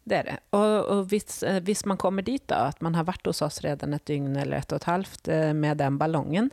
Det 0.04 0.20
er 0.20 0.28
det. 0.28 0.38
Og, 0.52 0.72
og 0.92 1.04
hvis, 1.08 1.42
eh, 1.42 1.62
hvis 1.64 1.86
man 1.88 1.96
kommer 2.00 2.24
dit 2.26 2.44
da, 2.52 2.66
at 2.68 2.84
man 2.84 2.96
har 2.98 3.08
vært 3.08 3.24
hos 3.24 3.40
oss 3.44 3.62
redan 3.64 3.96
et 3.96 4.04
dygn 4.04 4.34
eller 4.36 4.60
et 4.60 4.72
og 4.76 4.82
et 4.82 4.90
halvt 4.90 5.32
eh, 5.32 5.52
med 5.56 5.80
den 5.80 5.96
ballongen, 5.96 6.50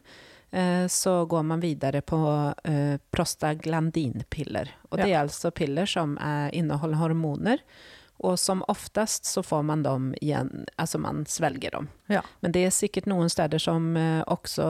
eh, 0.55 0.85
så 0.87 1.25
går 1.27 1.43
man 1.49 1.63
videre 1.63 1.99
på 1.99 2.21
prostaglandinpiller. 3.11 4.77
Og 4.89 5.01
det 5.01 5.09
Ja. 5.11 5.19
altså 5.25 5.49
alltså 5.49 5.51
piller 5.51 5.85
som 5.85 6.15
inneholder 6.15 6.55
innehåller 6.55 6.97
hormoner. 7.03 7.57
Och 8.21 8.39
som 8.39 8.63
oftest 8.67 9.25
så 9.25 9.43
får 9.43 9.63
man 9.65 9.83
dem 9.83 10.11
igjen, 10.21 10.65
altså 10.75 10.97
man 11.01 11.25
svelger 11.25 11.71
dem. 11.71 11.87
Ja. 12.07 12.21
Men 12.39 12.53
det 12.53 12.65
er 12.67 12.73
sikkert 12.75 13.09
noen 13.09 13.29
steder 13.33 13.57
som 13.57 13.95
også 14.29 14.67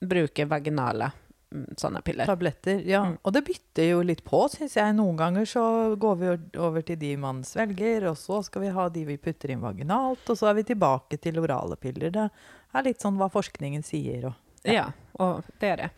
bruker 0.00 0.48
vaginale 0.48 1.10
vaginala 1.50 1.98
mm, 1.98 2.02
piller. 2.02 2.26
Tabletter. 2.26 2.82
Ja. 2.86 3.04
Mm. 3.04 3.18
Og 3.22 3.32
det 3.32 3.42
bytter 3.42 3.84
jo 3.84 4.02
litt 4.02 4.24
på, 4.24 4.48
syns 4.48 4.76
jeg. 4.76 4.94
Noen 4.96 5.16
ganger 5.16 5.44
så 5.44 5.96
går 5.96 6.16
vi 6.16 6.32
over 6.58 6.82
til 6.82 6.98
de 6.98 7.16
man 7.16 7.44
svelger, 7.44 8.08
og 8.10 8.18
så 8.18 8.42
skal 8.42 8.66
vi 8.66 8.74
ha 8.74 8.88
de 8.88 9.04
vi 9.04 9.16
putter 9.16 9.52
inn 9.52 9.64
vaginalt, 9.64 10.24
og 10.28 10.38
så 10.38 10.50
er 10.50 10.58
vi 10.60 10.66
tilbake 10.72 11.18
til 11.22 11.38
orale 11.42 11.76
piller. 11.76 12.10
Det 12.10 12.28
er 12.72 12.86
litt 12.86 13.02
sånn 13.02 13.18
hva 13.20 13.30
forskningen 13.32 13.86
sier. 13.86 14.30
Og, 14.30 14.42
Ja, 14.66 14.90
og 15.22 15.46
det 15.60 15.68
er 15.68 15.76
det. 15.84 15.90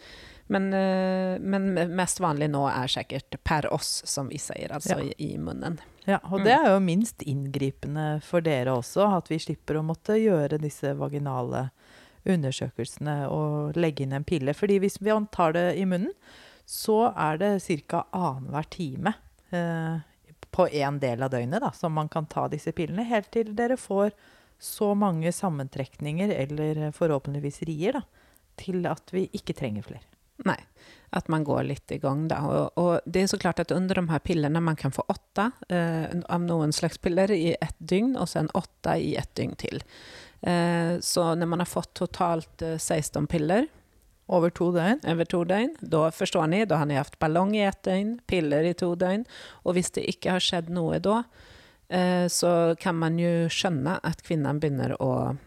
Men, 0.48 0.72
eh, 0.72 1.36
men 1.40 1.74
mest 1.96 2.20
vanlig 2.24 2.48
nå 2.50 2.64
er 2.70 2.88
sikkert 2.88 3.36
per 3.44 3.68
oss, 3.72 4.02
som 4.08 4.30
vi 4.32 4.40
sier, 4.40 4.72
altså 4.72 4.96
Ja. 4.98 5.04
i, 5.04 5.34
i 5.34 5.38
munnen. 5.38 5.78
Ja, 6.08 6.22
og 6.32 6.40
det 6.44 6.54
er 6.56 6.70
jo 6.72 6.80
minst 6.80 7.20
inngripende 7.22 8.22
for 8.24 8.40
dere 8.40 8.72
også, 8.78 9.04
at 9.18 9.28
vi 9.28 9.36
slipper 9.38 9.76
å 9.76 9.84
måtte 9.84 10.16
gjøre 10.16 10.56
disse 10.60 10.94
vaginale 10.96 11.66
undersøkelsene 12.28 13.28
og 13.28 13.76
legge 13.76 14.06
inn 14.06 14.16
en 14.16 14.24
pille. 14.24 14.54
Fordi 14.56 14.78
hvis 14.80 14.98
vi 15.04 15.12
tar 15.32 15.52
det 15.52 15.66
i 15.76 15.84
munnen, 15.84 16.14
så 16.68 17.12
er 17.16 17.38
det 17.40 17.52
ca. 17.88 18.04
annenhver 18.12 18.64
time 18.72 19.14
eh, 19.52 20.00
på 20.50 20.68
én 20.68 20.98
del 21.00 21.22
av 21.22 21.30
døgnet 21.32 21.60
da, 21.64 21.72
som 21.72 21.92
man 21.92 22.08
kan 22.08 22.26
ta 22.26 22.48
disse 22.48 22.72
pillene, 22.72 23.04
helt 23.08 23.30
til 23.32 23.54
dere 23.56 23.76
får 23.76 24.12
så 24.58 24.94
mange 24.98 25.30
sammentrekninger, 25.32 26.32
eller 26.34 26.88
forhåpentligvis 26.92 27.62
rier, 27.68 28.00
da, 28.00 28.02
til 28.58 28.86
at 28.90 29.12
vi 29.14 29.28
ikke 29.32 29.54
trenger 29.54 29.86
flere. 29.86 30.17
Nei, 30.46 30.58
at 31.10 31.28
man 31.32 31.44
går 31.44 31.64
litt 31.66 31.92
i 31.92 31.98
gang 31.98 32.26
da. 32.30 32.38
Og, 32.46 32.78
og 32.78 33.06
det 33.06 33.24
er 33.24 33.30
så 33.32 33.40
klart 33.40 33.62
at 33.62 33.72
under 33.74 33.98
de 33.98 34.06
her 34.10 34.22
pillene 34.22 34.62
man 34.62 34.78
kan 34.78 34.94
få 34.94 35.04
åtte 35.08 35.50
eh, 35.72 36.06
av 36.28 36.44
noen 36.44 36.72
slags 36.74 37.00
piller 37.02 37.32
i 37.34 37.56
ett 37.60 37.76
dygn, 37.78 38.14
og 38.16 38.28
sen 38.30 38.50
åtte 38.54 38.98
i 39.00 39.16
ett 39.18 39.34
dygn 39.38 39.56
til. 39.58 39.82
Eh, 40.40 40.98
så 41.00 41.32
når 41.34 41.50
man 41.50 41.64
har 41.64 41.70
fått 41.70 41.94
totalt 41.98 42.62
eh, 42.62 42.78
16 42.78 43.26
piller 43.26 43.66
Over 44.28 44.50
to 44.52 44.66
døgn. 44.72 45.00
over 45.08 45.24
to 45.24 45.38
døgn, 45.48 45.70
da 45.80 46.10
forstår 46.12 46.50
ni, 46.52 46.64
da 46.68 46.82
har 46.82 46.86
ni 46.86 46.98
hatt 46.98 47.14
ballong 47.18 47.54
i 47.56 47.62
ett 47.64 47.80
døgn, 47.82 48.18
piller 48.28 48.66
i 48.68 48.74
to 48.76 48.90
døgn, 48.92 49.24
og 49.64 49.72
hvis 49.72 49.88
det 49.96 50.04
ikke 50.04 50.34
har 50.34 50.44
skjedd 50.44 50.68
noe 50.68 50.98
da, 51.00 51.22
eh, 51.88 52.26
så 52.28 52.76
kan 52.76 52.98
man 53.00 53.16
jo 53.16 53.48
skjønne 53.48 53.96
at 54.04 54.20
kvinnen 54.26 54.60
begynner 54.60 54.98
å 55.00 55.38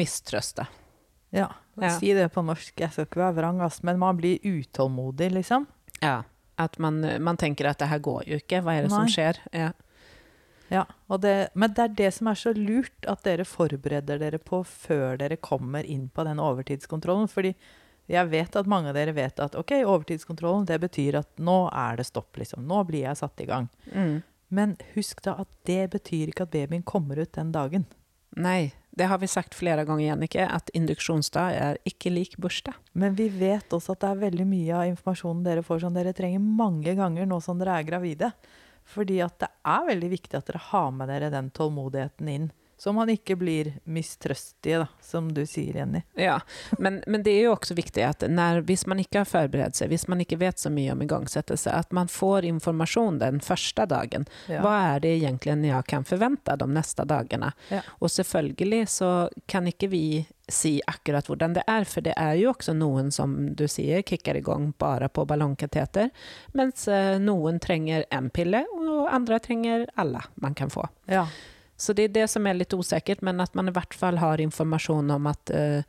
mistrøste. 0.00 0.64
Ja, 1.32 1.48
Ja. 1.80 1.88
si 1.98 2.12
det 2.12 2.28
på 2.34 2.42
norsk, 2.44 2.74
jeg 2.76 2.92
skal 2.92 3.06
ikke 3.06 3.22
være 3.22 3.38
vrang, 3.40 3.60
ass, 3.64 3.82
men 3.82 3.98
man 3.98 4.18
blir 4.18 4.38
utålmodig, 4.44 5.30
liksom. 5.32 5.66
Ja, 6.02 6.22
at 6.60 6.78
man, 6.78 7.00
man 7.24 7.36
tenker 7.40 7.70
at 7.70 7.78
det 7.80 7.88
her 7.88 7.98
går 8.04 8.26
jo 8.28 8.36
ikke, 8.36 8.60
hva 8.62 8.74
er 8.76 8.82
det 8.86 8.92
som 8.92 9.08
skjer? 9.08 9.38
Ja. 9.56 9.70
Ja, 10.72 10.86
og 11.12 11.20
det, 11.20 11.50
men 11.54 11.72
det 11.76 11.82
er 11.84 11.94
det 11.98 12.10
som 12.16 12.28
er 12.30 12.38
så 12.38 12.52
lurt, 12.56 12.94
at 13.08 13.22
dere 13.26 13.44
forbereder 13.44 14.20
dere 14.20 14.38
på 14.40 14.62
før 14.64 15.18
dere 15.20 15.36
kommer 15.36 15.84
inn 15.84 16.06
på 16.08 16.24
den 16.24 16.40
overtidskontrollen. 16.40 17.28
Fordi 17.28 17.50
jeg 18.08 18.30
vet 18.32 18.56
at 18.56 18.66
mange 18.70 18.88
av 18.88 18.96
dere 18.96 19.12
vet 19.12 19.40
at 19.44 19.56
ok, 19.58 19.74
overtidskontrollen 19.84 20.64
det 20.70 20.78
betyr 20.80 21.18
at 21.20 21.28
nå 21.44 21.58
er 21.68 22.00
det 22.00 22.06
stopp, 22.08 22.36
liksom. 22.40 22.64
Nå 22.68 22.80
blir 22.88 23.04
jeg 23.04 23.20
satt 23.20 23.40
i 23.44 23.48
gang. 23.50 23.68
Mm. 23.92 24.22
Men 24.52 24.76
husk 24.94 25.20
da 25.24 25.36
at 25.44 25.48
det 25.68 25.90
betyr 25.92 26.32
ikke 26.32 26.46
at 26.48 26.54
babyen 26.56 26.82
kommer 26.88 27.20
ut 27.20 27.32
den 27.36 27.52
dagen. 27.52 27.84
Nei, 28.36 28.72
det 28.94 29.04
har 29.08 29.18
vi 29.18 29.28
sagt 29.30 29.54
flere 29.56 29.86
ganger, 29.88 30.04
Jannike, 30.04 30.44
at 30.44 30.68
induksjonsdag 30.76 31.54
er 31.56 31.78
ikke 31.88 32.10
lik 32.12 32.34
bursdag. 32.36 32.76
Men 32.92 33.14
vi 33.16 33.30
vet 33.32 33.72
også 33.72 33.94
at 33.94 34.02
det 34.02 34.10
er 34.10 34.24
veldig 34.26 34.44
mye 34.50 34.74
av 34.76 34.88
informasjonen 34.90 35.40
dere 35.46 35.64
får 35.64 35.80
som 35.86 35.94
dere 35.96 36.12
trenger 36.16 36.42
mange 36.44 36.92
ganger 36.98 37.28
nå 37.28 37.38
som 37.40 37.60
dere 37.60 37.78
er 37.80 37.86
gravide. 37.88 38.28
Fordi 38.92 39.22
at 39.24 39.38
det 39.40 39.48
er 39.64 39.86
veldig 39.88 40.10
viktig 40.12 40.36
at 40.36 40.50
dere 40.50 40.60
har 40.68 40.90
med 40.92 41.08
dere 41.08 41.32
den 41.32 41.48
tålmodigheten 41.56 42.28
inn. 42.28 42.50
Så 42.82 42.90
man 42.92 43.06
ikke 43.12 43.36
blir 43.38 43.68
mistrøstige, 43.84 44.80
da, 44.82 44.86
som 45.00 45.28
du 45.30 45.44
sier, 45.46 45.76
Jenny. 45.78 46.00
Ja, 46.18 46.40
men, 46.82 46.96
men 47.06 47.22
det 47.22 47.30
er 47.30 47.44
jo 47.44 47.52
også 47.54 47.76
viktig 47.78 48.02
at 48.02 48.24
når, 48.26 48.64
hvis 48.66 48.82
man 48.90 48.98
ikke 48.98 49.20
har 49.20 49.28
forberedt 49.30 49.78
seg, 49.78 49.92
hvis 49.92 50.08
man 50.10 50.24
ikke 50.24 50.40
vet 50.40 50.58
så 50.58 50.72
mye 50.74 50.90
om 50.90 51.04
igangsettelse, 51.04 51.70
at 51.70 51.94
man 51.94 52.10
får 52.10 52.48
informasjon 52.50 53.20
den 53.22 53.38
første 53.38 53.86
dagen. 53.86 54.26
Ja. 54.50 54.64
Hva 54.66 54.74
er 54.96 55.06
det 55.06 55.14
egentlig 55.20 55.70
jeg 55.70 55.88
kan 55.94 56.08
forvente 56.10 56.58
de 56.58 56.68
neste 56.74 57.06
dagene? 57.06 57.52
Ja. 57.70 57.84
Og 58.02 58.10
selvfølgelig 58.10 58.82
så 58.96 59.12
kan 59.46 59.70
ikke 59.70 59.92
vi 59.94 60.04
si 60.50 60.80
akkurat 60.90 61.30
hvordan 61.30 61.54
det 61.54 61.62
er, 61.70 61.86
for 61.86 62.02
det 62.02 62.18
er 62.18 62.34
jo 62.42 62.50
også 62.50 62.74
noen 62.74 63.14
som 63.14 63.38
du 63.54 63.68
sier 63.70 64.02
kicker 64.02 64.42
i 64.42 64.42
gang 64.42 64.72
bare 64.74 65.06
på 65.06 65.22
ballongkateter, 65.30 66.10
mens 66.58 66.90
eh, 66.90 67.14
noen 67.22 67.62
trenger 67.62 68.10
en 68.10 68.26
pille, 68.34 68.66
og 68.74 69.06
andre 69.06 69.38
trenger 69.38 69.86
alle 69.94 70.26
man 70.42 70.58
kan 70.58 70.74
få. 70.74 70.90
Ja. 71.06 71.28
Så 71.82 71.94
det 71.98 72.06
er 72.06 72.14
det 72.14 72.28
som 72.30 72.46
er 72.46 72.54
litt 72.54 72.74
usikkert, 72.76 73.24
men 73.26 73.42
at 73.42 73.56
man 73.58 73.70
i 73.70 73.74
hvert 73.74 73.94
fall 73.98 74.20
har 74.22 74.42
informasjon 74.42 75.10
om 75.16 75.26
at, 75.30 75.50
uh, 75.50 75.82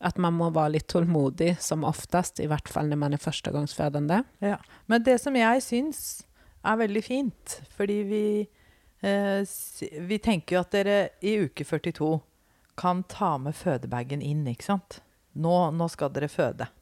at 0.00 0.20
man 0.20 0.36
må 0.38 0.48
være 0.54 0.78
litt 0.78 0.88
tålmodig, 0.88 1.54
som 1.60 1.84
oftest, 1.84 2.40
i 2.40 2.48
hvert 2.48 2.70
fall 2.72 2.88
når 2.88 3.00
man 3.02 3.16
er 3.16 3.20
førstegangsfødende. 3.20 4.22
Ja. 4.44 4.56
Men 4.88 5.04
det 5.04 5.18
som 5.20 5.36
jeg 5.36 5.64
syns 5.66 6.00
er 6.64 6.80
veldig 6.80 7.02
fint, 7.04 7.58
fordi 7.76 7.98
vi, 8.08 8.22
uh, 9.04 9.44
vi 10.08 10.20
tenker 10.24 10.56
jo 10.56 10.64
at 10.64 10.72
dere 10.78 10.96
i 11.20 11.36
uke 11.44 11.68
42 11.68 12.14
kan 12.80 13.04
ta 13.06 13.36
med 13.38 13.54
fødebagen 13.54 14.24
inn, 14.24 14.46
ikke 14.50 14.70
sant? 14.72 15.02
Nå, 15.36 15.54
nå 15.76 15.92
skal 15.92 16.12
dere 16.14 16.32
føde. 16.32 16.72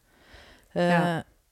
Uh, 0.76 0.87
Ja. 0.87 1.04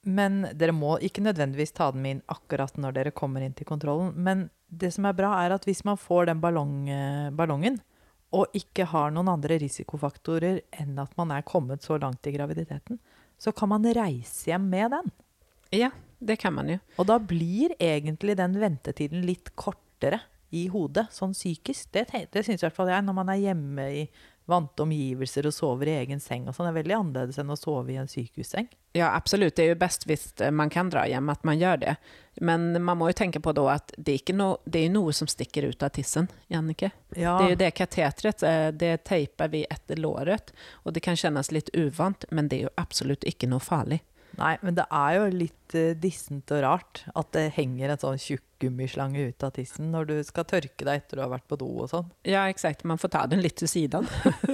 Men 0.03 0.47
dere 0.57 0.73
må 0.73 0.95
ikke 1.05 1.21
nødvendigvis 1.21 1.75
ta 1.77 1.91
dem 1.93 2.07
inn 2.09 2.23
akkurat 2.33 2.79
når 2.81 2.95
dere 2.97 3.11
kommer 3.13 3.45
inn 3.45 3.53
til 3.53 3.67
kontrollen. 3.69 4.15
Men 4.17 4.47
det 4.71 4.93
som 4.95 5.07
er 5.09 5.17
bra, 5.19 5.35
er 5.43 5.55
at 5.55 5.67
hvis 5.69 5.83
man 5.87 5.99
får 6.01 6.31
den 6.31 6.41
ballong, 6.43 6.89
eh, 6.89 7.31
ballongen, 7.35 7.81
og 8.31 8.55
ikke 8.55 8.87
har 8.93 9.11
noen 9.11 9.33
andre 9.33 9.59
risikofaktorer 9.59 10.61
enn 10.79 10.99
at 11.03 11.17
man 11.19 11.33
er 11.35 11.47
kommet 11.47 11.83
så 11.83 11.99
langt 11.99 12.27
i 12.31 12.35
graviditeten, 12.37 13.01
så 13.41 13.53
kan 13.57 13.73
man 13.73 13.87
reise 13.97 14.53
hjem 14.53 14.69
med 14.71 14.95
den. 14.95 15.11
Ja, 15.75 15.91
det 16.21 16.39
kan 16.43 16.55
man 16.55 16.69
jo. 16.71 16.79
Og 17.01 17.09
da 17.11 17.19
blir 17.19 17.75
egentlig 17.81 18.37
den 18.39 18.59
ventetiden 18.61 19.25
litt 19.27 19.51
kortere 19.59 20.21
i 20.55 20.67
hodet, 20.71 21.09
sånn 21.15 21.35
psykisk. 21.35 21.91
Det, 21.95 22.07
det 22.31 22.45
syns 22.47 22.63
i 22.63 22.67
hvert 22.67 22.77
fall 22.77 22.91
jeg, 22.93 23.03
når 23.07 23.17
man 23.17 23.33
er 23.33 23.43
hjemme 23.43 23.87
i 24.03 24.05
vante 24.51 24.85
omgivelser 24.85 25.47
og 25.49 25.55
sover 25.55 25.89
i 25.91 25.97
egen 26.03 26.21
seng 26.21 26.49
og 26.49 26.57
sånn. 26.57 26.69
Er 26.71 26.77
veldig 26.77 26.97
annerledes 26.97 27.39
enn 27.41 27.53
å 27.53 27.59
sove 27.59 27.95
i 27.95 27.99
en 28.01 28.11
sykehusseng. 28.11 28.69
Ja, 28.97 29.13
absolut. 29.15 29.55
Det 29.57 29.65
er 29.65 29.73
jo 29.73 29.79
best 29.81 30.07
hvis 30.11 30.33
eh, 30.43 30.51
man 30.51 30.71
kan 30.73 30.91
dra 30.91 31.07
hjem, 31.07 31.31
at 31.31 31.47
man 31.47 31.61
gjør 31.61 31.81
det. 31.85 31.95
Men 32.43 32.73
man 32.83 32.99
må 32.99 33.11
jo 33.11 33.19
tenke 33.21 33.43
på 33.43 33.55
da 33.55 33.67
at 33.77 33.95
det 33.97 34.17
er, 34.19 34.35
no, 34.35 34.51
det 34.65 34.85
er 34.87 34.93
noe 34.95 35.15
som 35.15 35.31
stikker 35.31 35.69
ut 35.71 35.83
av 35.87 35.95
tissen, 35.95 36.29
Jannike. 36.51 36.91
Ja, 37.15 37.37
Det 37.39 37.47
er 37.47 37.55
jo 37.55 37.61
det 37.63 37.71
kateteret, 37.79 38.43
eh, 38.47 38.69
det 38.75 38.93
teiper 39.07 39.51
vi 39.53 39.65
etter 39.71 40.01
låret, 40.01 40.55
og 40.85 40.95
det 40.95 41.05
kan 41.07 41.19
kjennes 41.19 41.53
litt 41.55 41.71
uvant, 41.75 42.27
men 42.31 42.49
det 42.49 42.61
er 42.61 42.69
jo 42.69 42.77
absolutt 42.81 43.27
ikke 43.29 43.51
noe 43.51 43.63
farlig. 43.63 44.01
Nei, 44.39 44.55
men 44.63 44.77
det 44.77 44.87
er 44.95 45.17
jo 45.17 45.27
litt 45.33 45.75
uh, 45.75 45.91
dissent 45.99 46.53
og 46.55 46.63
rart 46.65 47.03
at 47.19 47.33
det 47.35 47.51
henger 47.57 47.93
en 47.93 48.01
sånn 48.01 48.21
tjukk 48.21 48.45
gummislange 48.61 49.23
ut 49.31 49.45
av 49.47 49.55
tissen 49.57 49.89
når 49.89 50.09
du 50.11 50.15
skal 50.27 50.45
tørke 50.45 50.85
deg 50.85 51.01
etter 51.01 51.17
du 51.17 51.23
har 51.25 51.33
vært 51.33 51.47
på 51.49 51.57
do 51.61 51.69
og 51.81 51.89
sånn. 51.91 52.11
Ja, 52.29 52.45
exakt. 52.53 52.85
Man 52.85 53.01
får 53.01 53.13
ta 53.15 53.25
den 53.31 53.41
litt 53.41 53.57
til 53.61 53.71
siden. 53.73 54.07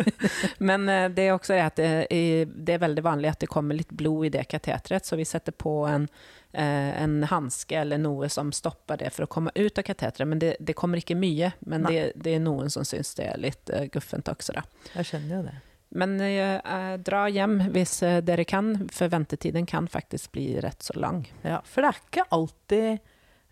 Men 0.70 0.88
uh, 0.88 1.08
det 1.12 1.26
er 1.26 1.34
også 1.34 1.56
det 1.56 1.62
at 1.64 1.78
det 1.80 1.90
er, 2.14 2.46
det 2.46 2.76
er 2.76 2.82
veldig 2.86 3.06
vanlig 3.06 3.34
at 3.34 3.44
det 3.44 3.50
kommer 3.52 3.78
litt 3.78 3.92
blod 3.92 4.28
i 4.30 4.32
det 4.38 4.46
kateteret, 4.50 5.06
så 5.06 5.18
vi 5.18 5.28
setter 5.28 5.54
på 5.54 5.78
en, 5.90 6.08
uh, 6.56 6.92
en 7.02 7.20
hanske 7.30 7.80
eller 7.82 8.00
noe 8.00 8.30
som 8.32 8.54
stopper 8.54 9.02
det 9.02 9.12
for 9.14 9.26
å 9.26 9.30
komme 9.38 9.54
ut 9.54 9.78
av 9.78 9.86
kateteret. 9.86 10.28
Men 10.30 10.42
det, 10.42 10.56
det 10.60 10.78
kommer 10.78 11.02
ikke 11.02 11.18
mye, 11.18 11.52
men 11.66 11.86
det, 11.90 12.12
det 12.14 12.38
er 12.38 12.44
noen 12.44 12.72
som 12.72 12.86
syns 12.86 13.14
det 13.18 13.30
er 13.32 13.42
litt 13.42 13.74
guffent 13.92 14.30
også. 14.32 14.56
Da. 14.56 14.66
Jeg 14.96 15.12
skjønner 15.12 15.40
jo 15.40 15.46
det. 15.50 15.58
Men 15.96 16.20
eh, 16.20 16.56
eh, 16.60 16.94
dra 17.00 17.26
hjem 17.32 17.58
hvis 17.72 18.02
eh, 18.04 18.20
dere 18.24 18.44
kan, 18.44 18.88
for 18.92 19.08
ventetiden 19.12 19.66
kan 19.66 19.88
faktisk 19.88 20.32
bli 20.36 20.60
rett 20.60 20.82
så 20.82 20.98
lang. 21.00 21.24
Ja, 21.42 21.62
for 21.64 21.82
det 21.82 21.92
er 21.92 22.00
ikke 22.02 22.26
alltid 22.36 22.88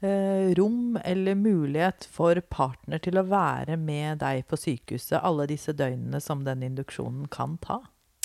eh, 0.05 0.53
rom 0.59 0.99
eller 1.05 1.35
mulighet 1.41 2.05
for 2.13 2.41
partner 2.41 3.01
til 3.01 3.19
å 3.19 3.27
være 3.29 3.79
med 3.81 4.21
deg 4.21 4.45
på 4.51 4.61
sykehuset 4.61 5.23
alle 5.23 5.49
disse 5.49 5.73
døgnene 5.73 6.21
som 6.21 6.45
den 6.45 6.67
induksjonen 6.69 7.31
kan 7.33 7.57
ta. 7.65 7.81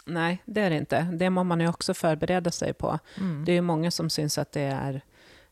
Nei, 0.09 0.39
det 0.45 0.65
er 0.65 0.73
det 0.73 0.83
ikke. 0.83 1.03
Det 1.21 1.29
må 1.31 1.45
man 1.45 1.61
jo 1.61 1.71
også 1.71 1.93
forberede 1.95 2.51
seg 2.53 2.75
på. 2.81 2.91
Mm. 3.21 3.43
Det 3.45 3.53
er 3.53 3.61
jo 3.61 3.69
mange 3.69 3.91
som 3.93 4.09
syns 4.11 4.39
at 4.41 4.51
det 4.57 4.67
er 4.73 5.01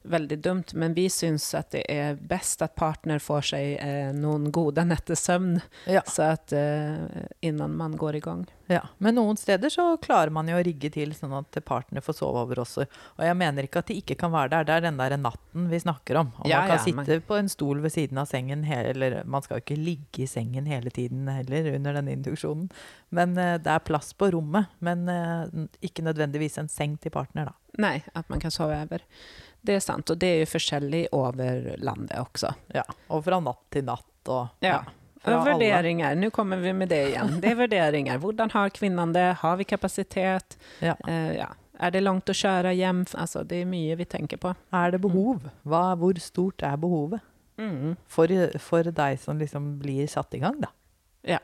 veldig 0.10 0.38
dumt, 0.42 0.74
men 0.74 0.94
vi 0.98 1.08
syns 1.12 1.46
at 1.58 1.72
det 1.76 1.84
er 1.90 2.16
best 2.16 2.62
at 2.66 2.76
partner 2.80 3.20
får 3.24 3.42
seg 3.52 3.78
eh, 3.80 4.12
noen 4.16 4.50
gode 4.56 4.84
netters 4.88 5.24
søvn 5.28 5.60
Ja. 5.86 6.02
så 6.08 6.32
at, 6.34 6.54
eh, 6.54 7.26
innan 7.42 7.76
man 7.78 7.98
går 7.98 8.16
i 8.16 8.20
gang. 8.24 8.46
Ja, 8.68 8.82
Men 9.00 9.16
noen 9.16 9.38
steder 9.40 9.70
så 9.72 9.94
klarer 10.04 10.30
man 10.36 10.50
jo 10.52 10.58
å 10.58 10.64
rigge 10.66 10.90
til 10.92 11.14
sånn 11.16 11.32
at 11.38 11.56
partner 11.64 12.02
får 12.04 12.18
sove 12.20 12.42
over 12.44 12.60
også. 12.66 12.84
Og 13.16 13.24
jeg 13.24 13.38
mener 13.40 13.64
ikke 13.64 13.80
at 13.80 13.88
de 13.88 13.96
ikke 14.02 14.18
kan 14.20 14.32
være 14.34 14.50
der. 14.52 14.66
Det 14.68 14.74
er 14.76 14.82
den 14.90 14.98
der 15.00 15.16
natten 15.18 15.70
vi 15.72 15.80
snakker 15.80 16.20
om. 16.20 16.34
Og 16.42 16.50
Ja, 16.52 16.60
man 16.60 16.68
kan 16.74 16.78
ja, 16.78 16.84
sitte 16.84 17.08
men- 17.08 17.22
på 17.30 17.38
en 17.40 17.48
stol 17.48 17.80
ved 17.80 17.92
siden 17.96 18.18
av 18.20 18.28
sengen, 18.28 18.66
eller 18.68 19.24
man 19.24 19.42
skal 19.42 19.62
jo 19.62 19.64
ikke 19.64 19.80
ligge 19.86 20.24
i 20.24 20.28
sengen 20.28 20.68
hele 20.68 20.90
tiden 20.92 21.28
heller 21.32 21.76
under 21.76 21.94
denne 21.94 22.12
induksjonen. 22.18 22.70
Men 23.10 23.38
eh, 23.38 23.58
det 23.58 23.68
er 23.72 23.80
plass 23.88 24.12
på 24.12 24.32
rommet. 24.34 24.68
Men 24.82 25.08
eh, 25.08 25.48
ikke 25.82 26.04
nødvendigvis 26.04 26.58
en 26.60 26.68
seng 26.68 26.98
til 27.00 27.10
partner, 27.12 27.46
da. 27.46 27.54
Nei, 27.80 28.04
at 28.16 28.28
man 28.30 28.40
kan 28.42 28.52
sove 28.52 28.76
over. 28.76 29.00
Det 29.68 29.76
er 29.76 29.84
sant, 29.84 30.14
og 30.14 30.20
det 30.22 30.30
er 30.34 30.40
jo 30.46 30.52
forskjellig 30.54 31.02
over 31.16 31.74
landet 31.84 32.16
også. 32.22 32.54
Ja, 32.76 32.86
Og 33.12 33.26
fra 33.26 33.42
natt 33.44 33.66
til 33.74 33.84
natt 33.88 34.32
og 34.32 34.64
Ja. 34.64 34.80
ja. 34.80 35.40
Vurderinger, 35.44 36.16
nå 36.16 36.30
kommer 36.32 36.62
vi 36.62 36.72
med 36.74 36.88
det 36.88 37.02
igjen. 37.10 37.40
Det 37.44 37.52
er 37.52 37.58
vurderinger. 37.60 38.20
Hvordan 38.24 38.52
har 38.54 38.70
kvinnen 38.72 39.12
det? 39.12 39.26
Har 39.42 39.58
vi 39.60 39.66
kapasitet? 39.68 40.56
Ja. 40.80 40.96
Uh, 41.08 41.34
ja. 41.36 41.50
Er 41.80 41.92
det 41.92 42.02
langt 42.06 42.30
å 42.32 42.36
kjøre 42.38 42.72
hjem? 42.78 43.04
Altså, 43.14 43.44
det 43.44 43.60
er 43.62 43.68
mye 43.70 43.98
vi 44.00 44.08
tenker 44.10 44.40
på. 44.42 44.54
Er 44.74 44.96
det 44.96 45.02
behov? 45.04 45.50
Hva, 45.68 45.82
hvor 46.00 46.18
stort 46.24 46.64
er 46.66 46.80
behovet? 46.80 47.26
Mm. 47.60 47.98
For, 48.08 48.32
for 48.62 48.88
deg 48.88 49.20
som 49.20 49.42
liksom 49.42 49.76
blir 49.82 50.08
satt 50.10 50.34
i 50.38 50.42
gang, 50.42 50.58
da. 50.64 50.72
Ja. 51.28 51.42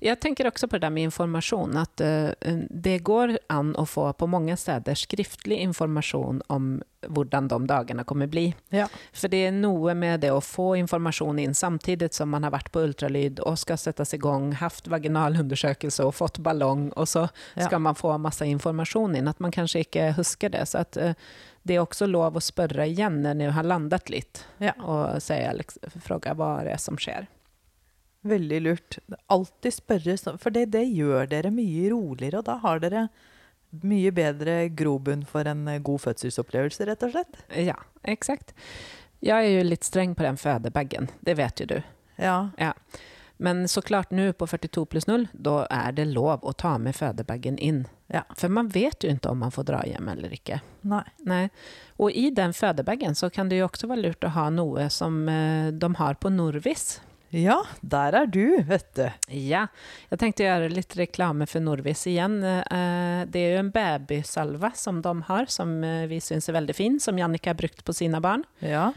Jeg 0.00 0.20
tenker 0.22 0.46
også 0.46 0.68
på 0.70 0.76
det 0.78 0.84
der 0.86 0.92
med 0.94 1.08
informasjon, 1.08 1.72
at 1.80 2.00
eh, 2.00 2.30
det 2.70 3.00
går 3.02 3.32
an 3.50 3.72
å 3.80 3.82
få 3.88 4.04
på 4.14 4.28
mange 4.30 4.54
steder 4.56 4.94
skriftlig 4.94 5.58
informasjon 5.64 6.42
om 6.54 6.68
hvordan 7.08 7.48
de 7.50 7.58
dagene 7.66 8.04
kommer 8.06 8.26
bli. 8.30 8.44
Ja. 8.74 8.86
For 9.14 9.30
det 9.30 9.40
er 9.48 9.52
noe 9.54 9.94
med 9.98 10.20
det 10.22 10.30
å 10.34 10.40
få 10.42 10.76
informasjon 10.78 11.38
inn 11.42 11.54
samtidig 11.54 12.12
som 12.14 12.30
man 12.30 12.46
har 12.46 12.54
vært 12.54 12.70
på 12.74 12.82
ultralyd 12.86 13.40
og 13.46 13.58
skal 13.58 13.78
settes 13.78 14.14
i 14.14 14.20
gang, 14.22 14.52
hatt 14.58 14.86
vaginalundersøkelse 14.90 16.06
og 16.06 16.14
fått 16.18 16.38
ballong, 16.46 16.92
og 16.96 17.06
så 17.10 17.28
Ja. 17.56 17.66
skal 17.66 17.80
man 17.80 17.94
få 17.98 18.18
masse 18.18 18.46
informasjon 18.46 19.16
inn, 19.16 19.28
at 19.28 19.40
man 19.40 19.50
kanskje 19.50 19.80
ikke 19.86 20.12
husker 20.16 20.48
det. 20.50 20.62
Så 20.68 20.78
at 20.80 20.96
eh, 20.96 21.14
det 21.66 21.74
er 21.76 21.82
også 21.82 22.06
lov 22.10 22.34
å 22.38 22.40
spørre 22.42 22.86
igjen 22.86 23.22
når 23.22 23.38
du 23.38 23.50
har 23.50 23.62
landet 23.66 24.10
litt, 24.10 24.44
Ja. 24.60 24.72
og 24.78 25.18
spørre 25.22 25.52
hva 25.58 25.78
fråga 26.06 26.34
hva 26.34 26.62
det 26.64 26.72
er 26.72 26.78
som 26.78 26.96
skjer. 26.96 27.26
Veldig 28.26 28.60
lurt. 28.64 28.98
Alltid 29.30 29.74
spørre, 29.76 30.16
for 30.42 30.54
det, 30.54 30.68
det 30.74 30.84
gjør 30.90 31.28
dere 31.30 31.52
mye 31.54 31.90
roligere, 31.92 32.40
og 32.40 32.48
da 32.48 32.58
har 32.64 32.82
dere 32.82 33.08
mye 33.84 34.10
bedre 34.16 34.56
grobunn 34.74 35.26
for 35.28 35.48
en 35.48 35.66
eh, 35.68 35.82
god 35.84 36.02
fødselsopplevelse, 36.06 36.86
rett 36.88 37.04
og 37.04 37.14
slett. 37.14 37.38
Ja, 37.52 37.76
eksakt. 38.08 38.56
Jeg 39.24 39.36
er 39.36 39.58
jo 39.58 39.68
litt 39.68 39.86
streng 39.86 40.16
på 40.18 40.24
den 40.26 40.38
fødebagen, 40.40 41.10
det 41.26 41.36
vet 41.38 41.62
jo 41.62 41.68
du. 41.74 41.78
Ja. 42.18 42.74
Men 43.38 43.68
så 43.70 43.82
klart 43.82 44.10
nå 44.10 44.32
på 44.32 44.46
42 44.50 44.84
pluss 44.90 45.06
0, 45.06 45.28
da 45.32 45.60
er 45.70 45.92
det 45.94 46.08
lov 46.10 46.42
å 46.42 46.52
ta 46.58 46.74
med 46.82 46.96
fødebagen 46.98 47.58
inn. 47.62 47.84
Ja. 48.10 48.24
For 48.38 48.50
man 48.50 48.70
vet 48.74 49.04
jo 49.04 49.12
ikke 49.12 49.30
om 49.30 49.44
man 49.44 49.54
får 49.54 49.68
dra 49.68 49.82
hjem 49.86 50.08
eller 50.10 50.32
ikke. 50.34 50.58
Nei. 50.90 51.04
Nei. 51.28 51.44
Og 52.02 52.14
i 52.16 52.30
den 52.34 52.54
fødebagen 52.56 53.14
så 53.18 53.30
kan 53.30 53.50
det 53.50 53.60
jo 53.60 53.68
også 53.68 53.90
være 53.90 54.08
lurt 54.08 54.26
å 54.26 54.32
ha 54.34 54.48
noe 54.50 54.88
som 54.90 55.20
eh, 55.30 55.70
de 55.70 55.92
har 56.00 56.18
på 56.18 56.32
Norvis. 56.34 56.96
Ja, 57.34 57.58
der 57.84 58.14
er 58.22 58.26
du, 58.32 58.62
vet 58.64 58.86
du. 58.96 59.04
Ja, 59.36 59.66
jeg 60.08 60.20
tenkte 60.22 60.46
gjøre 60.46 60.70
litt 60.72 60.94
reklame 60.96 61.44
for 61.50 61.60
Norvis 61.60 62.06
igjen. 62.08 62.38
Eh, 62.42 63.24
Det 63.28 63.42
er 63.42 63.50
jo 63.56 63.64
en 63.66 63.72
babysalve 63.74 64.70
som 64.78 65.02
de 65.04 65.12
har, 65.28 65.50
som 65.52 65.74
eh, 65.84 66.06
vi 66.08 66.22
syns 66.24 66.48
er 66.48 66.56
veldig 66.56 66.76
fin, 66.76 66.96
som 67.00 67.18
Jannicke 67.20 67.50
har 67.52 67.58
brukt 67.58 67.84
på 67.84 67.92
sine 67.92 68.20
barn. 68.24 68.46
Ja. 68.64 68.92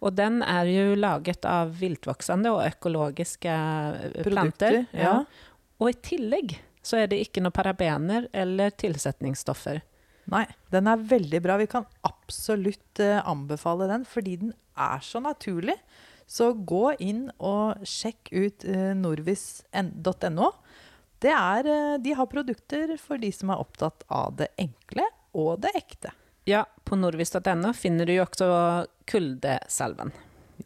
Og 0.00 0.14
den 0.16 0.40
er 0.42 0.64
jo 0.68 0.94
laget 0.96 1.44
av 1.48 1.74
viltvoksende 1.80 2.52
og 2.56 2.64
økologiske 2.70 3.52
eh, 3.52 4.22
planter. 4.24 4.80
Ja. 4.92 5.02
Ja. 5.04 5.52
Og 5.80 5.92
i 5.92 5.98
tillegg 6.08 6.56
så 6.84 7.02
er 7.02 7.08
det 7.12 7.20
ikke 7.20 7.44
noe 7.44 7.52
parabener 7.52 8.30
eller 8.32 8.72
tilsetningsstoffer. 8.80 9.82
Nei, 10.32 10.46
den 10.72 10.88
er 10.88 11.04
veldig 11.04 11.40
bra. 11.44 11.58
Vi 11.60 11.68
kan 11.68 11.84
absolutt 12.08 13.00
anbefale 13.28 13.90
den, 13.90 14.04
fordi 14.08 14.38
den 14.40 14.54
er 14.80 15.04
så 15.04 15.20
naturlig. 15.20 15.76
Så 16.26 16.52
gå 16.52 16.94
inn 16.98 17.28
og 17.38 17.84
sjekk 17.86 18.32
ut 18.32 18.66
uh, 18.68 18.92
norvis.no. 18.98 20.50
Det 21.24 21.32
eh, 21.32 21.94
de 22.04 22.12
har 22.12 22.26
produkter 22.26 22.96
for 23.00 23.16
de 23.16 23.30
som 23.32 23.48
er 23.54 23.60
opptatt 23.62 24.02
av 24.12 24.34
det 24.36 24.50
enkle 24.60 25.06
og 25.32 25.62
det 25.64 25.70
ekte. 25.78 26.10
Ja, 26.44 26.66
på 26.84 26.98
norvis.no 27.00 27.72
finner 27.72 28.04
du 28.04 28.12
jo 28.12 28.26
også 28.26 28.48
kuldesalven. 29.08 30.12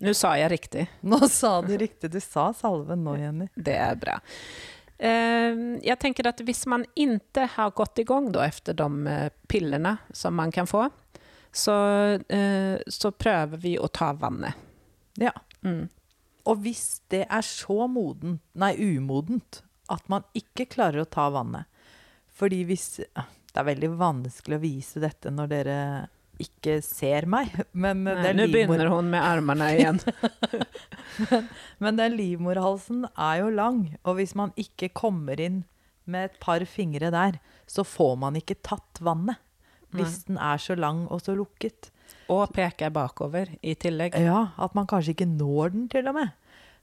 Nå 0.03 0.14
sa 0.18 0.35
jeg 0.38 0.51
riktig. 0.51 0.88
Nå 1.07 1.21
sa 1.31 1.61
du 1.62 1.77
riktig. 1.79 2.11
Du 2.11 2.18
sa 2.21 2.51
salven 2.57 3.05
nå, 3.07 3.14
Jenny. 3.21 3.47
Det 3.55 3.77
er 3.79 3.94
bra. 4.03 4.18
Eh, 4.99 5.62
jeg 5.87 5.99
tenker 6.03 6.27
at 6.33 6.42
hvis 6.42 6.64
man 6.66 6.83
ikke 6.99 7.47
har 7.55 7.71
gått 7.79 8.03
i 8.03 8.07
gang 8.09 8.27
etter 8.33 8.49
efter 8.49 8.79
de 8.83 9.14
pillene 9.47 9.94
som 10.11 10.35
man 10.35 10.51
kan 10.53 10.66
få, 10.66 10.88
så, 11.53 11.77
eh, 12.29 12.83
så 12.87 13.11
prøver 13.14 13.62
vi 13.62 13.79
å 13.79 13.87
ta 13.88 14.12
vannet. 14.12 14.59
Ja. 15.18 15.33
Mm. 15.66 15.88
Og 16.49 16.61
hvis 16.64 17.01
det 17.12 17.25
er 17.27 17.44
så 17.44 17.87
modent, 17.90 18.42
nei, 18.59 18.75
umodent 18.79 19.62
at 19.92 20.05
man 20.12 20.27
ikke 20.37 20.68
klarer 20.68 21.03
å 21.03 21.09
ta 21.09 21.31
vannet 21.33 21.64
Fordi 22.37 22.61
hvis 22.68 23.01
Det 23.01 23.57
er 23.57 23.66
veldig 23.66 23.90
vanskelig 23.99 24.59
å 24.59 24.62
vise 24.62 25.03
dette 25.03 25.33
når 25.33 25.51
dere 25.53 25.79
ikke 26.38 26.77
ser 26.87 27.27
meg, 27.27 27.51
men 27.73 28.05
Nei, 28.07 28.14
er 28.31 28.37
Nå 28.38 28.44
begynner 28.53 28.92
hun 28.92 29.09
med 29.11 29.25
armene 29.25 29.73
igjen. 29.75 29.99
men 31.83 31.99
den 31.99 32.14
livmorhalsen 32.14 33.09
er 33.11 33.40
jo 33.40 33.49
lang, 33.51 33.81
og 34.05 34.21
hvis 34.21 34.37
man 34.38 34.53
ikke 34.55 34.92
kommer 34.94 35.40
inn 35.42 35.64
med 36.07 36.29
et 36.31 36.38
par 36.38 36.62
fingre 36.71 37.11
der, 37.11 37.40
så 37.66 37.83
får 37.83 38.14
man 38.23 38.38
ikke 38.38 38.61
tatt 38.62 39.03
vannet. 39.03 39.42
Hvis 39.90 40.23
den 40.29 40.38
er 40.38 40.61
så 40.61 40.77
lang 40.79 41.07
og 41.09 41.23
så 41.25 41.35
lukket. 41.37 41.90
Og 42.29 42.53
peker 42.53 42.90
bakover 42.90 43.49
i 43.62 43.75
tillegg. 43.75 44.14
Ja, 44.21 44.51
at 44.59 44.75
man 44.75 44.87
kanskje 44.87 45.14
ikke 45.16 45.29
når 45.31 45.73
den 45.73 45.88
til 45.88 46.09
og 46.09 46.14
med. 46.14 46.33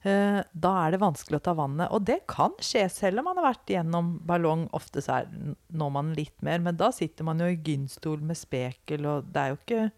Eh, 0.05 0.43
Da 0.53 0.71
er 0.85 0.91
det 0.91 0.99
vanskelig 1.01 1.39
å 1.39 1.43
ta 1.43 1.53
vannet. 1.53 1.91
Og 1.91 2.05
det 2.05 2.27
kan 2.27 2.51
skje 2.59 2.89
selv 2.91 3.19
om 3.19 3.25
man 3.25 3.37
har 3.37 3.53
vært 3.53 3.73
gjennom 3.73 4.19
ballong. 4.25 4.67
Ofte 4.73 5.01
så 5.01 5.21
er, 5.21 5.55
når 5.73 5.91
man 5.91 6.13
litt 6.13 6.41
mer, 6.45 6.59
men 6.59 6.75
da 6.77 6.91
sitter 6.91 7.23
man 7.25 7.39
jo 7.39 7.45
i 7.45 7.57
gynstol 7.57 8.21
med 8.21 8.37
spekel, 8.37 9.05
og 9.05 9.31
det 9.33 9.41
er 9.41 9.53
jo 9.53 9.61
ikke 9.63 9.91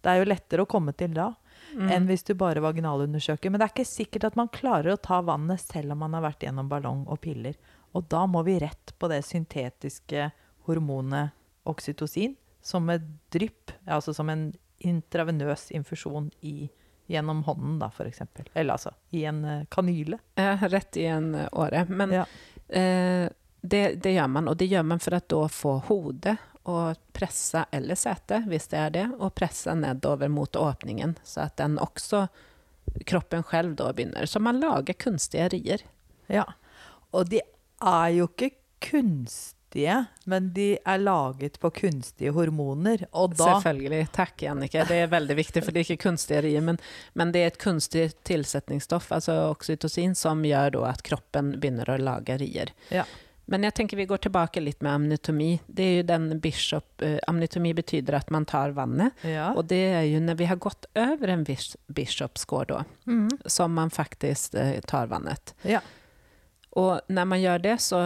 Det 0.00 0.12
er 0.12 0.18
jo 0.22 0.30
lettere 0.30 0.62
å 0.62 0.68
komme 0.70 0.92
til 0.96 1.10
da 1.12 1.34
Mm. 1.74 1.90
enn 1.90 2.06
hvis 2.06 2.22
du 2.24 2.32
bare 2.34 2.62
vaginalundersøker. 2.62 3.50
Men 3.50 3.58
det 3.58 3.66
er 3.66 3.72
ikke 3.74 3.84
sikkert 3.84 4.24
at 4.24 4.36
man 4.36 4.48
klarer 4.48 4.92
å 4.94 5.02
ta 5.02 5.20
vannet 5.20 5.60
selv 5.60 5.90
om 5.92 5.98
man 5.98 6.14
har 6.14 6.22
vært 6.22 6.46
gjennom 6.46 6.68
ballong 6.68 7.04
og 7.08 7.20
piller. 7.20 7.56
Og 7.94 8.08
da 8.08 8.24
må 8.26 8.44
vi 8.44 8.58
rett 8.60 8.92
på 8.98 9.08
det 9.10 9.24
syntetiske 9.26 10.30
hormonet 10.68 11.32
oksytocin 11.66 12.36
som 12.62 12.88
et 12.90 13.02
drypp, 13.34 13.72
altså 13.86 14.14
som 14.14 14.30
en 14.30 14.52
intravenøs 14.78 15.70
infusjon 15.74 16.30
i, 16.40 16.68
gjennom 17.08 17.42
hånden, 17.46 17.78
da, 17.80 17.88
f.eks. 17.94 18.20
Eller 18.54 18.74
altså 18.74 18.92
i 19.16 19.24
en 19.24 19.44
eh, 19.44 19.64
kanyle. 19.72 20.18
Ja, 20.38 20.56
rett 20.68 20.96
i 21.00 21.06
en 21.08 21.34
eh, 21.34 21.48
åre. 21.52 21.86
Men 21.88 22.12
Ja. 22.12 22.24
eh, 22.68 23.28
det, 23.60 23.82
det 24.02 24.12
gjør 24.14 24.28
man, 24.30 24.48
og 24.48 24.56
det 24.60 24.68
gjør 24.70 24.84
man 24.86 25.00
for 25.02 25.16
å 25.16 25.20
da 25.28 25.40
få 25.50 25.72
hodet 25.88 26.36
og 26.68 26.98
presse, 27.16 27.64
eller 27.72 27.96
sete, 27.98 28.42
hvis 28.46 28.68
det 28.70 28.78
er 28.78 28.90
det, 28.94 29.06
og 29.18 29.32
presse 29.34 29.72
nedover 29.74 30.28
mot 30.30 30.54
åpningen, 30.56 31.16
så 31.24 31.46
at 31.48 31.56
den 31.58 31.78
også, 31.80 32.26
kroppen 33.08 33.42
selv 33.50 33.74
da 33.80 33.90
begynner. 33.92 34.26
Så 34.28 34.38
man 34.40 34.60
lager 34.60 34.94
kunstige 35.00 35.48
rier. 35.52 35.82
Ja. 36.28 36.44
Og 37.16 37.28
de 37.32 37.40
er 37.80 38.08
jo 38.14 38.28
ikke 38.28 38.52
kunstige, 39.68 40.04
men 40.24 40.52
de 40.54 40.78
er 40.84 40.98
laget 40.98 41.60
på 41.60 41.70
kunstige 41.70 42.32
hormoner. 42.32 43.06
Og 43.12 43.36
da 43.36 43.60
Selvfølgelig. 43.60 44.08
Takk, 44.12 44.42
Jannicke. 44.42 44.84
Det 44.88 44.96
er 44.96 45.06
veldig 45.08 45.36
viktig, 45.36 45.64
for 45.64 45.72
det 45.72 45.80
er 45.80 45.94
ikke 45.94 46.08
kunstige 46.08 46.42
rier, 46.42 46.60
men, 46.60 46.78
men 47.14 47.32
det 47.32 47.40
er 47.40 47.46
et 47.46 47.58
kunstig 47.58 48.12
tilsetningsstoff, 48.24 49.12
altså 49.12 49.50
oksytocin, 49.50 50.14
som 50.14 50.44
gjør 50.44 50.84
at 50.88 51.02
kroppen 51.02 51.58
begynner 51.60 51.88
å 51.88 51.98
lage 51.98 52.38
rier. 52.38 52.72
Ja. 52.90 53.04
Men 53.48 53.64
jeg 53.64 53.74
tenker 53.74 53.96
vi 53.96 54.04
går 54.04 54.18
tilbake 54.18 54.60
litt 54.60 54.82
med 54.82 54.92
amnitomi. 54.92 55.60
Det 55.66 55.82
er 55.82 55.94
jo 55.96 56.08
den 56.10 56.40
bishop... 56.40 57.00
Eh, 57.00 57.16
amnitomi 57.26 57.72
betyder 57.72 58.18
at 58.18 58.30
man 58.30 58.44
tar 58.44 58.74
vannet, 58.76 59.16
ja. 59.24 59.54
og 59.54 59.70
det 59.70 59.84
er 59.94 60.04
jo 60.04 60.20
når 60.20 60.36
vi 60.36 60.48
har 60.50 60.60
gått 60.60 60.84
over 60.94 61.32
en 61.32 61.46
bis 61.48 61.76
bishopsgård 61.86 62.68
da, 62.68 62.82
mm. 63.06 63.30
som 63.46 63.72
man 63.72 63.88
faktisk 63.90 64.54
eh, 64.54 64.80
tar 64.84 65.08
vannet. 65.08 65.54
ja. 65.64 65.80
Och 66.78 67.00
när 67.06 67.24
man 67.24 67.40
gör 67.40 67.58
det 67.58 67.78
så, 67.78 67.98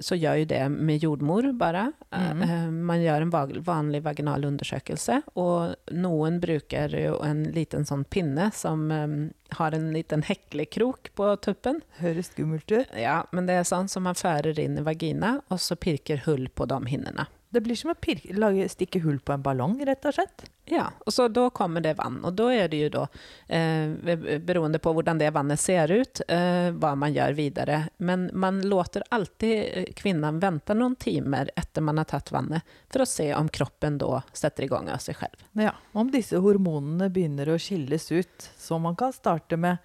så 0.00 0.14
gör 0.14 0.34
ju 0.34 0.44
det 0.44 0.68
med 0.68 0.96
jordmor 0.96 1.52
bara. 1.52 1.92
Mm. 2.10 2.86
Man 2.86 3.02
gör 3.02 3.20
en 3.20 3.30
vanlig 3.62 4.02
vaginal 4.02 4.44
undersökelse 4.44 5.22
och 5.26 5.74
noen 5.90 6.40
bruker 6.40 6.88
jo 6.88 7.18
en 7.22 7.42
liten 7.42 7.84
sånn 7.84 8.04
pinne 8.08 8.48
som 8.54 8.90
um, 8.90 9.30
har 9.58 9.76
en 9.76 9.92
liten 9.92 10.22
heklekrok 10.24 11.12
på 11.14 11.36
tuppen. 11.36 11.82
Høres 12.00 12.32
skummelt 12.32 12.72
ut. 12.72 12.88
Ja, 12.96 13.18
men 13.36 13.50
det 13.50 13.60
er 13.60 13.68
sånn 13.68 13.92
som 13.92 14.08
man 14.08 14.16
fører 14.16 14.56
inn 14.64 14.80
i 14.80 14.86
vagina 14.86 15.42
og 15.52 15.60
så 15.60 15.76
pirker 15.76 16.24
hull 16.24 16.48
på 16.48 16.64
de 16.72 16.80
hinnene. 16.88 17.28
Det 17.50 17.62
blir 17.62 17.78
som 17.78 17.92
å 17.92 17.94
pirke, 17.94 18.34
lage, 18.36 18.66
stikke 18.68 19.00
hull 19.04 19.18
på 19.22 19.32
en 19.32 19.42
ballong, 19.44 19.78
rett 19.86 20.04
og 20.08 20.16
slett. 20.16 20.46
Ja, 20.66 20.88
og 21.06 21.14
så 21.14 21.28
da 21.30 21.44
kommer 21.54 21.80
det 21.80 21.92
vann 21.94 22.16
Og 22.26 22.32
da 22.34 22.48
er 22.50 22.68
det 22.68 22.76
ju 22.76 22.88
då 22.90 23.04
eh, 23.46 24.38
beroende 24.42 24.80
på 24.82 24.90
hvordan 24.92 25.18
det 25.18 25.30
vannet 25.30 25.60
ser 25.60 25.92
ut, 25.92 26.20
eh, 26.28 26.72
hva 26.74 26.94
man 26.98 27.14
gjør 27.14 27.36
videre. 27.38 27.78
Men 27.96 28.30
man 28.34 28.60
låter 28.60 29.04
alltid 29.14 29.94
kvinnen 29.96 30.40
vente 30.42 30.74
noen 30.74 30.96
timer 30.96 31.50
etter 31.56 31.86
man 31.86 32.02
har 32.02 32.10
tatt 32.10 32.32
vannet 32.34 32.66
for 32.90 33.04
å 33.04 33.06
se 33.06 33.28
om 33.34 33.48
kroppen 33.48 34.00
setter 34.32 34.66
i 34.66 34.70
gang 34.72 34.90
av 34.90 34.98
seg 34.98 35.16
selv. 35.20 35.46
Ja, 35.52 35.76
Om 35.92 36.10
disse 36.10 36.42
hormonene 36.42 37.08
begynner 37.10 37.48
å 37.54 37.60
skilles 37.62 38.10
ut, 38.12 38.50
så 38.58 38.78
man 38.82 38.96
kan 38.98 39.14
starte 39.14 39.56
med 39.56 39.78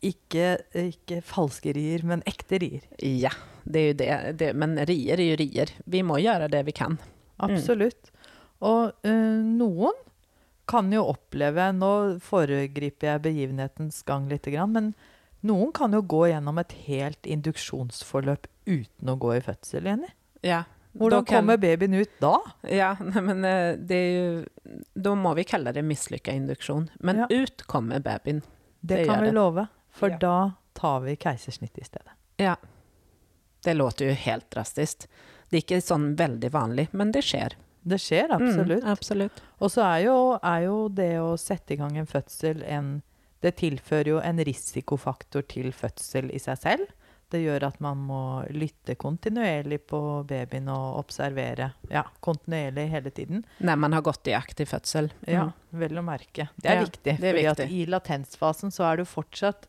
ikke, 0.00 0.60
ikke 0.72 1.20
falske 1.26 1.74
rier, 1.76 2.06
men 2.06 2.22
ekte 2.28 2.60
rier. 2.62 2.86
Ja, 3.02 3.32
det 3.64 3.78
är 3.78 3.86
ju 3.86 3.92
det. 3.94 4.32
det. 4.38 4.52
Men 4.54 4.76
rier 4.86 5.20
er 5.20 5.30
jo 5.32 5.36
rier. 5.36 5.70
Vi 5.84 6.02
må 6.02 6.18
gjøre 6.20 6.48
det 6.50 6.62
vi 6.66 6.72
kan. 6.72 6.98
Absolutt. 7.38 8.10
Og 8.60 8.92
uh, 9.06 9.40
noen 9.44 9.94
kan 10.70 10.90
jo 10.92 11.02
oppleve 11.10 11.70
Nå 11.74 12.20
foregriper 12.22 13.08
jeg 13.14 13.22
begivenhetens 13.24 14.02
gang 14.06 14.28
litt, 14.30 14.46
men 14.46 14.92
noen 15.42 15.72
kan 15.72 15.92
jo 15.96 16.02
gå 16.02 16.26
gjennom 16.30 16.58
et 16.60 16.72
helt 16.86 17.26
induksjonsforløp 17.26 18.46
uten 18.68 19.08
å 19.08 19.16
gå 19.18 19.32
i 19.38 19.40
fødsel, 19.40 19.88
Jenny. 19.88 20.10
Ja, 20.44 20.64
Hvordan 20.94 21.24
kan- 21.24 21.40
kommer 21.46 21.56
babyen 21.56 21.94
ut 21.94 22.10
da? 22.20 22.36
Ja, 22.68 22.96
nei, 23.00 23.20
men 23.22 23.44
eh, 23.44 23.76
det 23.76 23.96
er 23.96 24.12
jo 24.12 24.44
Da 24.94 25.14
må 25.14 25.34
vi 25.34 25.44
kalle 25.44 25.72
det 25.72 25.82
mislykka 25.84 26.32
induksjon. 26.34 26.88
Men 27.00 27.16
Ja. 27.24 27.26
ut 27.30 27.64
kommer 27.66 28.00
babyen. 28.00 28.42
Det, 28.82 28.96
Det 28.96 29.06
kan 29.06 29.20
vi 29.20 29.26
det. 29.30 29.34
love, 29.34 29.66
for 29.90 30.10
Ja. 30.10 30.18
da 30.18 30.52
tar 30.74 31.00
vi 31.00 31.16
keisersnitt 31.16 31.78
i 31.78 31.84
stedet. 31.84 32.12
Ja. 32.38 32.56
Det 33.62 33.74
låter 33.74 34.08
jo 34.08 34.12
helt 34.14 34.50
drastisk. 34.50 35.06
Det 35.50 35.56
er 35.58 35.62
ikke 35.64 35.82
sånn 35.82 36.14
veldig 36.16 36.50
vanlig, 36.54 36.88
men 36.92 37.10
det 37.12 37.22
skjer. 37.26 37.56
Det 37.82 37.98
skjer 38.00 38.30
absolutt. 38.36 38.84
Mm, 38.84 38.90
absolutt. 38.92 39.42
Og 39.60 39.70
så 39.72 39.82
er 39.82 40.04
er 40.42 40.64
jo 40.66 40.88
det 40.88 41.12
å 41.20 41.36
sette 41.40 41.74
i 41.74 41.76
gang 41.80 41.96
en 41.98 42.06
fødsel 42.06 42.62
en 42.64 43.02
Det 43.42 43.54
tilfører 43.56 44.04
jo 44.06 44.18
en 44.20 44.36
risikofaktor 44.44 45.42
til 45.48 45.72
fødsel 45.72 46.30
i 46.30 46.38
seg 46.38 46.58
selv. 46.58 46.90
Det 47.30 47.40
gjør 47.40 47.62
at 47.68 47.80
man 47.80 47.96
må 47.96 48.44
lytte 48.52 48.94
kontinuerlig 49.00 49.78
på 49.88 50.26
babyen 50.28 50.68
og 50.68 50.98
observere 50.98 51.70
ja, 51.88 52.02
kontinuerlig 52.20 52.88
hele 52.90 53.10
tiden. 53.10 53.44
Når 53.60 53.76
man 53.78 53.92
har 53.96 54.02
gått 54.02 54.28
i 54.28 54.34
aktiv 54.36 54.66
födsel. 54.66 55.10
Ja, 55.26 55.44
Mm. 55.46 55.78
vel 55.80 55.96
å 55.96 56.02
merke. 56.04 56.48
Det 56.60 56.68
er 56.70 56.74
Ja, 56.74 56.84
viktig. 56.84 57.16
det 57.20 57.24
er 57.24 57.32
fordi 57.32 57.46
at 57.48 57.70
i 57.70 57.86
latensfasen 57.86 58.70
så 58.70 58.84
er 58.92 58.96
du 58.98 59.04
fortsatt 59.04 59.66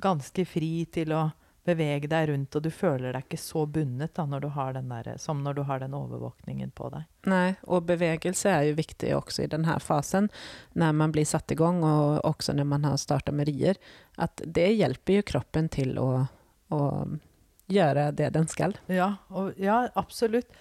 ganske 0.00 0.44
fri 0.46 0.84
til 0.92 1.08
å 1.12 1.32
bevege 1.64 2.08
deg 2.10 2.28
rundt, 2.28 2.56
og 2.56 2.64
du 2.64 2.70
føler 2.72 3.14
deg 3.14 3.24
ikke 3.24 3.40
så 3.40 3.64
bundet 3.66 4.14
da, 4.16 4.26
når 4.28 4.44
der, 4.44 5.10
som 5.18 5.40
når 5.44 5.54
du 5.56 5.62
har 5.68 5.80
den 5.80 5.96
overvåkningen 5.96 6.74
på 6.76 6.90
deg. 6.92 7.06
Nei, 7.30 7.54
og 7.64 7.86
bevegelse 7.88 8.52
er 8.52 8.68
jo 8.68 8.76
viktig 8.78 9.14
også 9.16 9.46
i 9.46 9.50
denne 9.50 9.78
fasen 9.80 10.28
når 10.76 10.92
man 11.00 11.14
blir 11.14 11.24
satt 11.28 11.52
i 11.52 11.58
gang, 11.58 11.80
og 11.84 12.20
også 12.24 12.56
når 12.56 12.68
man 12.68 12.84
har 12.84 13.00
startet 13.00 13.34
med 13.34 13.48
rier. 13.48 13.80
At 14.20 14.44
det 14.44 14.68
hjelper 14.76 15.20
jo 15.20 15.28
kroppen 15.32 15.70
til 15.72 15.96
å, 15.98 16.26
å 16.68 16.82
gjøre 17.72 18.10
det 18.12 18.30
den 18.36 18.48
skal. 18.50 18.76
Ja, 18.92 19.14
og, 19.32 19.56
ja, 19.60 19.86
absolutt. 19.96 20.52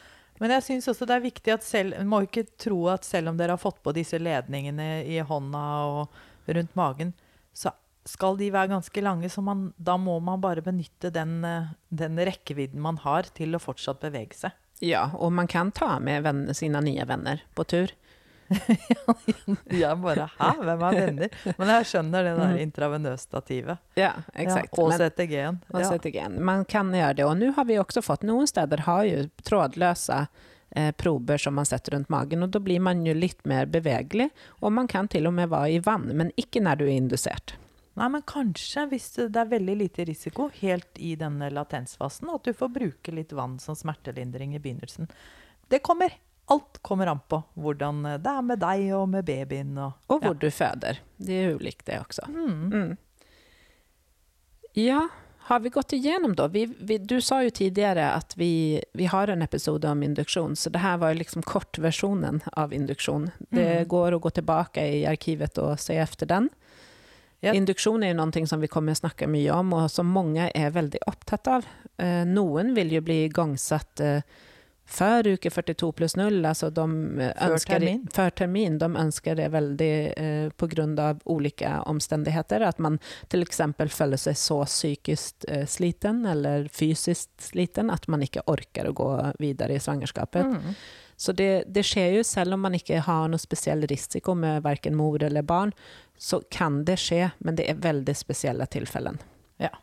Men 0.42 0.56
jeg 0.56 0.66
syns 0.66 0.89
også 0.89 1.06
det 1.08 1.16
er 1.16 1.28
viktig 1.28 1.52
at 1.54 1.63
selv 1.63 1.94
Man 2.00 2.10
må 2.10 2.24
ikke 2.26 2.48
tro 2.60 2.88
at 2.92 3.06
selv 3.06 3.30
om 3.30 3.38
dere 3.38 3.54
har 3.54 3.62
fått 3.62 3.84
på 3.86 3.94
disse 3.96 4.18
ledningene 4.20 5.04
i 5.06 5.20
hånda 5.22 5.66
og 5.92 6.50
rundt 6.50 6.74
magen, 6.76 7.13
så 7.56 7.72
skal 8.06 8.38
de 8.38 8.50
være 8.52 8.72
ganske 8.74 9.02
lange. 9.04 9.30
Så 9.32 9.42
man, 9.46 9.74
da 9.78 9.98
må 9.98 10.20
man 10.24 10.42
bare 10.44 10.62
benytte 10.66 11.12
den, 11.16 11.44
eh, 11.46 11.72
den 11.89 12.18
rekkevidden 12.20 12.82
man 12.84 12.98
har 13.04 13.24
til 13.36 13.56
å 13.56 13.62
fortsatt 13.63 14.02
bevege 14.04 14.36
seg. 14.36 14.52
Ja, 14.84 15.06
og 15.16 15.32
man 15.32 15.48
kan 15.48 15.72
ta 15.72 16.00
med 16.04 16.24
vänner, 16.26 16.54
sine 16.54 16.82
nye 16.84 17.06
venner 17.08 17.42
på 17.56 17.63
tur. 17.63 17.94
ja, 19.70 19.96
bare 19.96 20.28
Hæ, 20.38 20.50
hvem 20.60 20.82
er 20.84 20.98
venner? 20.98 21.30
Men 21.58 21.72
jeg 21.72 21.88
skjønner 21.89 22.26
det 22.28 22.34
der 22.38 22.52
Mm. 22.54 22.60
intravenøsstativet. 22.66 23.78
Ja, 23.98 24.12
exakt. 24.36 24.76
Ja, 24.78 24.84
og 24.84 24.92
CTG-en. 25.00 25.62
Ja. 26.36 26.42
Man 26.44 26.66
kan 26.66 26.92
gjøre 26.92 27.16
det. 27.16 27.26
Og 27.26 27.38
nå 27.39 27.54
har 27.56 27.66
vi 27.66 27.80
også 27.80 28.04
fått, 28.04 28.24
Noen 28.28 28.48
steder 28.48 28.84
har 28.86 29.04
jo 29.08 29.24
trådløse 29.48 30.28
eh, 30.76 30.92
prober 30.92 31.38
som 31.38 31.56
man 31.56 31.66
setter 31.66 31.96
rundt 31.96 32.10
magen 32.10 32.44
Og 32.44 32.52
da 32.52 32.60
blir 32.60 32.82
man 32.82 33.06
jo 33.06 33.13
litt 33.13 33.46
mer 33.46 33.66
bevegelig, 33.66 34.30
og 34.62 34.74
man 34.74 34.88
kan 34.88 35.08
til 35.08 35.28
og 35.28 35.34
med 35.34 35.50
være 35.50 35.72
i 35.78 35.80
vann, 35.80 36.10
men 36.16 36.32
ikke 36.38 36.62
når 36.62 36.76
du 36.82 36.86
er 36.86 36.98
inducert. 36.98 37.56
Nei, 37.94 38.10
men 38.10 38.24
kanskje, 38.26 38.88
hvis 38.90 39.12
det 39.20 39.38
er 39.38 39.50
veldig 39.52 39.76
lite 39.78 40.06
risiko 40.10 40.48
helt 40.58 40.98
i 40.98 41.14
denne 41.20 41.50
latensfasen, 41.54 42.32
at 42.34 42.48
du 42.48 42.54
får 42.58 42.72
bruke 42.74 43.14
litt 43.14 43.34
vann 43.38 43.60
som 43.62 43.78
smertelindring 43.78 44.56
i 44.58 44.62
begynnelsen. 44.64 45.12
Det 45.70 45.84
kommer. 45.86 46.16
Alt 46.52 46.82
kommer 46.82 47.08
an 47.08 47.22
på 47.30 47.38
hvordan 47.56 48.02
det 48.20 48.32
er 48.34 48.42
med 48.44 48.60
deg 48.60 48.90
og 48.98 49.06
med 49.14 49.24
babyen. 49.30 49.78
Og, 49.78 49.94
og 50.12 50.26
hvor 50.26 50.34
ja. 50.34 50.42
du 50.42 50.50
føder. 50.52 51.00
Det 51.18 51.38
er 51.38 51.54
ulikt, 51.54 51.64
likt 51.64 51.86
det 51.88 52.00
også. 52.02 52.26
Mm. 52.34 52.74
Mm. 52.74 52.98
Ja, 54.74 55.08
har 55.46 55.60
vi 55.60 55.70
gått 55.70 55.94
igjennom 55.94 56.36
da? 56.36 56.48
Vi, 56.48 56.66
vi, 56.80 56.98
du 56.98 57.22
sa 57.22 57.44
jo 57.44 57.50
tidligere 57.54 58.10
at 58.16 58.34
vi, 58.40 58.82
vi 58.94 59.06
har 59.06 59.28
en 59.28 59.42
episode 59.42 59.90
om 59.90 60.04
induksjon, 60.04 60.56
så 60.56 60.72
det 60.74 60.80
her 60.80 60.98
var 60.98 61.14
jo 61.14 61.20
liksom 61.20 61.44
kortversjonen 61.44 62.42
av 62.54 62.74
induksjon. 62.74 63.30
Det 63.50 63.70
Mm. 63.84 63.88
går 63.88 64.12
å 64.12 64.20
gå 64.20 64.30
tilbake 64.30 64.82
i 64.82 65.06
arkivet 65.06 65.58
og 65.58 65.80
se 65.80 65.96
efter 66.00 66.26
den. 66.26 66.50
Ja. 67.44 67.52
Induktion 67.54 68.04
er 68.04 68.14
jo 68.14 68.22
noe 68.22 68.48
som 68.48 68.62
vi 68.64 68.72
kommer 68.72 68.96
å 68.96 69.02
snakke 69.02 69.28
mye 69.28 69.52
om 69.52 69.74
og 69.76 69.90
som 69.92 70.08
mange 70.08 70.48
er 70.56 70.72
veldig 70.72 71.04
opptatt 71.12 71.50
av. 71.52 71.70
Eh, 72.00 72.24
noen 72.30 72.72
vil 72.78 72.94
jo 72.96 73.02
bli 73.04 73.26
igangsatt 73.26 74.00
eh, 74.00 74.22
før 74.86 75.28
uke 75.34 75.50
42 75.52 75.92
plus 75.92 76.16
0, 76.16 76.46
altså 76.46 76.70
de 76.70 76.84
ønsker, 76.84 77.34
før, 77.42 77.60
termin. 77.68 78.02
før 78.14 78.34
termin. 78.40 78.80
De 78.80 78.90
ønsker 79.04 79.38
det 79.40 79.50
veldig 79.54 79.94
eh, 80.12 80.50
på 80.56 80.68
ulike 81.26 81.70
av 81.70 81.88
At 81.88 81.88
omständigheter. 81.88 82.62
Att 82.62 82.80
man 82.80 83.00
f.eks. 83.30 83.42
exempel 83.42 83.90
føler 83.90 84.18
seg 84.18 84.38
så 84.38 84.64
psykisk 84.66 85.48
eh, 85.48 85.66
sliten 85.66 86.26
eller 86.26 86.68
fysisk 86.72 87.30
sliten 87.42 87.92
at 87.92 88.08
man 88.08 88.24
ikke 88.24 88.46
orker 88.48 88.90
å 88.90 88.96
gå 88.96 89.10
videre 89.40 89.76
i 89.76 89.80
svangerskapet. 89.84 90.46
Mm. 90.52 90.76
Så 91.16 91.32
det, 91.32 91.64
det 91.68 91.86
sker 91.88 92.18
jo 92.18 92.24
selv 92.26 92.56
om 92.56 92.66
man 92.66 92.76
ikke 92.76 93.00
har 93.06 93.30
noe 93.32 93.42
spesiell 93.42 93.86
risiko 93.88 94.34
med 94.36 94.64
verken 94.66 94.98
mor 94.98 95.24
eller 95.24 95.46
barn, 95.46 95.72
så 96.24 96.40
kan 96.52 96.86
det 96.86 96.96
skje, 97.04 97.32
men 97.44 97.58
det 97.60 97.66
er 97.68 97.82
veldig 97.84 98.14
spesielle 98.16 98.64
tilfeller. 98.72 99.18
Ja. 99.60 99.74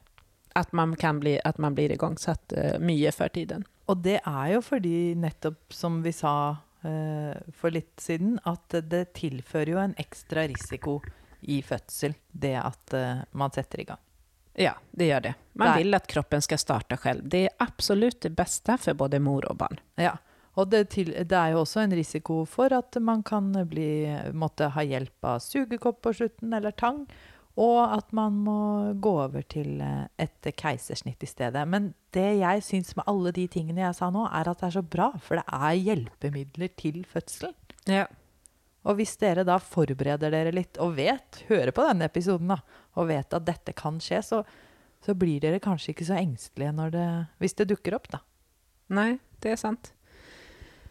At 0.57 0.73
man, 0.73 0.95
kan 0.97 1.21
bli, 1.21 1.35
at 1.45 1.59
man 1.61 1.75
blir 1.77 1.93
igangsatt 1.93 2.55
uh, 2.57 2.79
mye 2.81 3.13
før 3.13 3.29
tiden. 3.35 3.67
Og 3.93 4.01
det 4.01 4.23
er 4.25 4.47
jo 4.55 4.63
fordi, 4.65 5.13
nettopp 5.21 5.77
som 5.77 5.99
vi 6.01 6.15
sa 6.17 6.33
uh, 6.57 7.35
for 7.53 7.77
litt 7.77 8.01
siden, 8.01 8.39
at 8.49 8.73
det 8.89 9.11
tilfører 9.21 9.75
jo 9.75 9.83
en 9.83 9.93
ekstra 10.01 10.47
risiko 10.49 11.03
i 11.41 11.61
fødsel, 11.61 12.17
det 12.33 12.57
at 12.57 12.97
uh, 12.97 13.21
man 13.37 13.53
setter 13.53 13.85
i 13.85 13.89
gang. 13.93 14.01
Ja, 14.65 14.73
det 14.97 15.13
gjør 15.13 15.29
det. 15.29 15.35
Man 15.53 15.75
Der. 15.75 15.83
vil 15.83 16.01
at 16.01 16.09
kroppen 16.09 16.49
skal 16.49 16.65
starte 16.65 16.97
selv. 17.05 17.29
Det 17.29 17.45
er 17.51 17.69
absolutt 17.69 18.23
det 18.25 18.33
beste 18.33 18.81
for 18.81 18.97
både 18.97 19.21
mor 19.21 19.45
og 19.53 19.61
barn. 19.61 19.85
Ja, 20.01 20.17
og 20.59 20.71
det, 20.73 20.85
til, 20.97 21.13
det 21.15 21.37
er 21.37 21.55
jo 21.55 21.63
også 21.63 21.85
en 21.85 21.95
risiko 21.95 22.43
for 22.49 22.73
at 22.75 22.97
man 23.03 23.23
kan 23.27 23.53
bli, 23.71 24.09
måtte 24.35 24.73
ha 24.75 24.83
hjelp 24.83 25.29
av 25.33 25.43
sugekopp 25.45 26.01
på 26.07 26.15
slutten, 26.19 26.55
eller 26.57 26.75
tang, 26.75 27.05
og 27.61 27.79
at 27.93 28.13
man 28.17 28.39
må 28.47 28.61
gå 29.03 29.13
over 29.25 29.45
til 29.51 29.81
eh, 29.85 30.07
et 30.23 30.51
keisersnitt 30.57 31.23
i 31.23 31.29
stedet. 31.29 31.63
Men 31.69 31.93
det 32.15 32.29
jeg 32.41 32.65
syns 32.65 32.95
med 32.97 33.09
alle 33.11 33.35
de 33.37 33.47
tingene 33.51 33.83
jeg 33.83 33.99
sa 33.99 34.09
nå, 34.15 34.25
er 34.27 34.51
at 34.51 34.63
det 34.63 34.71
er 34.71 34.77
så 34.79 34.85
bra, 34.87 35.11
for 35.23 35.41
det 35.41 35.45
er 35.47 35.85
hjelpemidler 35.91 36.73
til 36.81 37.03
fødselen. 37.11 37.57
Ja. 37.91 38.07
Og 38.89 38.97
hvis 38.97 39.13
dere 39.21 39.45
da 39.45 39.59
forbereder 39.61 40.33
dere 40.33 40.55
litt, 40.57 40.81
og 40.81 40.97
vet, 40.97 41.43
hører 41.51 41.75
på 41.77 41.85
denne 41.85 42.09
episoden, 42.09 42.55
da, 42.55 42.61
og 42.97 43.11
vet 43.11 43.37
at 43.37 43.47
dette 43.47 43.75
kan 43.77 44.01
skje, 44.03 44.23
så, 44.25 44.43
så 45.05 45.15
blir 45.19 45.43
dere 45.43 45.61
kanskje 45.63 45.93
ikke 45.93 46.09
så 46.09 46.17
engstelige 46.21 46.91
det, 46.97 47.09
hvis 47.43 47.59
det 47.61 47.69
dukker 47.75 47.99
opp, 47.99 48.09
da. 48.15 48.23
Nei, 48.97 49.11
det 49.45 49.53
er 49.53 49.61
sant. 49.61 49.93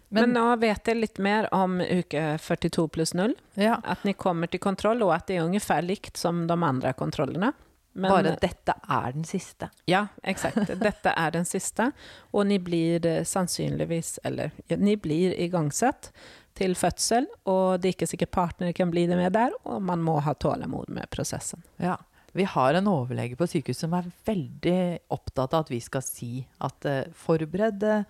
Men, 0.09 0.33
nå 0.33 0.55
vet 0.61 0.89
jeg 0.89 0.97
litt 0.97 1.19
mer 1.21 1.47
om 1.53 1.77
uke 1.81 2.37
42 2.41 2.87
pluss 2.89 3.13
0. 3.13 3.35
ja, 3.61 3.77
At 3.83 4.03
ni 4.03 4.13
kommer 4.17 4.49
til 4.49 4.59
kontroll, 4.59 5.03
og 5.05 5.13
at 5.13 5.27
det 5.29 5.37
er 5.37 5.45
omtrent 5.45 5.85
likt 5.85 6.17
som 6.17 6.47
de 6.49 6.57
andre 6.57 6.93
kontrollene. 6.97 7.53
Men- 7.99 8.11
bare 8.11 8.35
dette 8.39 8.73
er 8.89 9.11
den 9.11 9.23
siste. 9.23 9.69
Ja, 9.85 10.07
eksakt. 10.23 10.69
Dette 10.79 11.13
er 11.17 11.31
den 11.31 11.45
siste. 11.45 11.91
Og 12.31 12.45
ni 12.47 12.59
blir 12.59 13.05
eh, 13.05 13.23
sannsynligvis, 13.23 14.19
eller 14.23 14.51
ni 14.77 14.95
blir 14.95 15.33
igangsatt 15.33 16.11
til 16.59 16.75
fødsel, 16.75 17.27
og 17.47 17.79
det 17.79 17.89
er 17.89 17.97
ikke 17.97 18.09
sikkert 18.11 18.31
partner 18.35 18.73
kan 18.75 18.91
bli 18.91 19.05
det 19.07 19.17
med 19.17 19.33
der, 19.33 19.53
og 19.65 19.81
man 19.81 20.03
må 20.03 20.19
ha 20.25 20.33
tålamod 20.33 20.89
med 20.89 21.09
prosessen. 21.09 21.63
Ja. 21.77 21.97
Vi 22.31 22.43
har 22.45 22.73
en 22.77 22.87
overlege 22.87 23.35
på 23.35 23.47
sykehuset 23.49 23.87
som 23.87 23.93
er 23.97 24.09
veldig 24.27 24.99
opptatt 25.09 25.55
av 25.55 25.63
at 25.65 25.71
vi 25.71 25.79
skal 25.81 26.03
si 26.05 26.43
at 26.61 26.85
uh, 26.85 27.07
forbered 27.17 27.81
eh, 27.83 28.03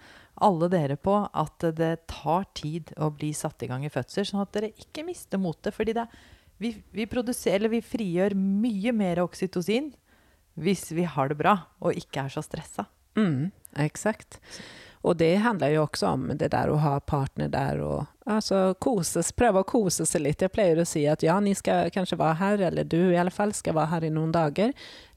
alle 0.46 0.70
dere 0.72 0.98
på 1.00 1.16
at 1.28 1.66
det 1.78 1.94
tar 2.10 2.48
tid 2.58 2.94
å 2.98 3.12
bli 3.14 3.32
satt 3.36 3.64
i 3.66 3.70
gang 3.70 3.86
i 3.86 3.94
fødsel, 3.94 4.28
sånn 4.28 4.44
at 4.44 4.54
dere 4.56 4.74
ikke 4.80 5.06
mister 5.08 5.42
motet. 5.42 5.76
Fordi 5.76 5.96
det, 5.98 6.06
vi, 6.62 6.74
vi, 6.96 7.06
vi 7.06 7.82
frigjør 7.86 8.38
mye 8.38 8.94
mer 8.96 9.24
oksytocin 9.26 9.94
hvis 10.60 10.90
vi 10.92 11.06
har 11.08 11.32
det 11.32 11.40
bra 11.40 11.56
og 11.80 11.98
ikke 11.98 12.26
er 12.26 12.34
så 12.34 12.44
stressa. 12.44 12.90
Mm, 13.20 13.52
exakt. 13.80 14.40
Og 15.02 15.16
det 15.18 15.38
handler 15.40 15.72
jo 15.72 15.86
også 15.86 16.12
om 16.12 16.26
det 16.36 16.50
der 16.52 16.72
å 16.72 16.80
ha 16.84 16.98
partner 17.00 17.48
der 17.52 17.80
og 17.80 18.10
altså, 18.28 18.74
koses, 18.84 19.32
prøve 19.32 19.62
å 19.64 19.68
kose 19.68 20.04
seg 20.08 20.26
litt. 20.26 20.44
Jeg 20.44 20.52
pleier 20.52 20.82
å 20.82 20.88
si 20.88 21.06
at 21.08 21.24
ja, 21.24 21.38
ni 21.40 21.54
skal 21.56 21.92
kanskje 21.96 22.20
være 22.20 22.40
her, 22.42 22.64
eller 22.68 22.88
du 22.88 23.00
i 23.08 23.20
alle 23.20 23.32
fall 23.34 23.56
skal 23.56 23.78
være 23.78 23.94
her 23.94 24.10
i 24.10 24.12
noen 24.16 24.34
dager. 24.36 24.74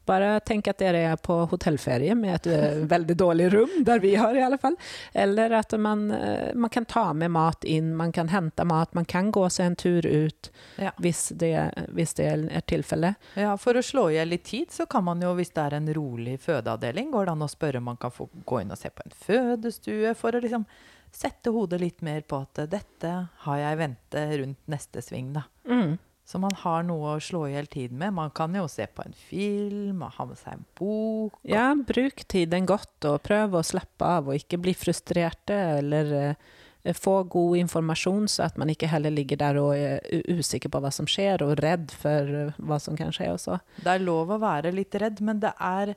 Bare 0.09 0.41
tenk 0.41 0.67
at 0.69 0.81
dere 0.83 0.99
er 1.12 1.17
på 1.23 1.37
hotellferie 1.51 2.15
med 2.19 2.35
et 2.41 2.47
eh, 2.51 2.81
veldig 2.91 3.15
dårlig 3.21 3.47
rum, 3.55 3.75
der 3.87 4.01
vi 4.03 4.15
har 4.19 4.35
i 4.35 4.43
alle 4.43 4.59
fall. 4.59 4.75
Eller 5.15 5.53
at 5.61 5.73
man, 5.79 6.09
eh, 6.11 6.51
man 6.55 6.71
kan 6.75 6.85
ta 6.91 7.05
med 7.12 7.31
mat 7.31 7.65
inn, 7.65 7.93
man 7.97 8.12
kan 8.12 8.29
hente 8.33 8.65
mat, 8.67 8.95
man 8.99 9.05
kan 9.05 9.31
gå 9.33 9.45
seg 9.51 9.67
en 9.67 9.77
tur 9.77 10.07
ut 10.07 10.51
Ja. 10.83 10.91
hvis 10.99 11.29
det, 11.38 11.55
hvis 11.95 12.15
det 12.19 12.27
er 12.33 12.61
tilfellet. 12.67 13.15
Ja, 13.38 13.57
For 13.57 13.75
å 13.79 13.83
slå 13.85 14.09
i 14.11 14.17
hjel 14.19 14.29
litt 14.35 14.45
tid, 14.51 14.71
så 14.75 14.87
kan 14.91 15.05
man 15.05 15.21
jo, 15.23 15.35
hvis 15.38 15.53
det 15.55 15.62
er 15.69 15.75
en 15.79 15.93
rolig 15.95 16.38
fødeavdeling, 16.41 17.12
går 17.12 17.27
det 17.27 17.33
an 17.37 17.47
å 17.47 17.51
spørre 17.51 17.79
om 17.79 17.85
man 17.93 17.97
kan 18.03 18.11
få 18.11 18.29
gå 18.47 18.61
inn 18.62 18.73
og 18.75 18.79
se 18.79 18.91
på 18.91 19.05
en 19.07 19.15
fødestue, 19.27 20.15
for 20.19 20.33
å 20.35 20.41
liksom 20.43 20.67
sette 21.12 21.51
hodet 21.53 21.79
litt 21.81 22.01
mer 22.03 22.23
på 22.25 22.38
at 22.41 22.62
dette 22.73 23.11
har 23.45 23.59
jeg 23.61 23.77
i 23.77 23.81
vente 23.83 24.23
rundt 24.41 24.59
neste 24.73 25.03
sving, 25.05 25.33
da. 25.37 25.43
Mm. 25.69 25.99
Så 26.33 26.38
man 26.40 26.55
har 26.62 26.85
noe 26.88 27.11
å 27.12 27.21
slå 27.21 27.42
i 27.45 27.53
hjel 27.53 27.66
tiden 27.68 27.99
med. 28.01 28.14
Man 28.16 28.31
kan 28.33 28.55
jo 28.57 28.64
se 28.71 28.87
på 28.88 29.05
en 29.05 29.12
film, 29.29 30.01
og 30.01 30.14
ha 30.16 30.25
med 30.31 30.38
seg 30.40 30.55
en 30.55 30.62
bok. 30.79 31.35
Ja, 31.45 31.66
bruk 31.77 32.23
tiden 32.25 32.64
godt 32.68 33.05
og 33.05 33.18
prøv 33.27 33.59
å 33.59 33.64
slappe 33.66 34.09
av 34.09 34.31
og 34.31 34.38
ikke 34.38 34.57
bli 34.62 34.73
frustrerte 34.73 35.59
eller 35.83 36.14
uh, 36.16 36.95
få 36.97 37.18
god 37.35 37.59
informasjon, 37.61 38.31
så 38.33 38.47
at 38.47 38.57
man 38.57 38.73
ikke 38.73 38.88
heller 38.88 39.12
ligger 39.12 39.42
der 39.42 39.59
og 39.61 39.75
er 39.77 40.01
usikker 40.33 40.73
på 40.73 40.81
hva 40.81 40.90
som 40.95 41.11
skjer, 41.11 41.45
og 41.45 41.61
redd 41.61 41.92
for 41.95 42.33
eh, 42.38 42.57
hva 42.64 42.79
som 42.83 42.97
kan 42.99 43.12
skje 43.14 43.29
også. 43.35 43.59
Det 43.85 43.92
er 43.92 44.03
lov 44.03 44.33
å 44.33 44.40
være 44.42 44.73
litt 44.73 44.97
redd, 44.99 45.21
men 45.21 45.42
det 45.45 45.53
er 45.61 45.92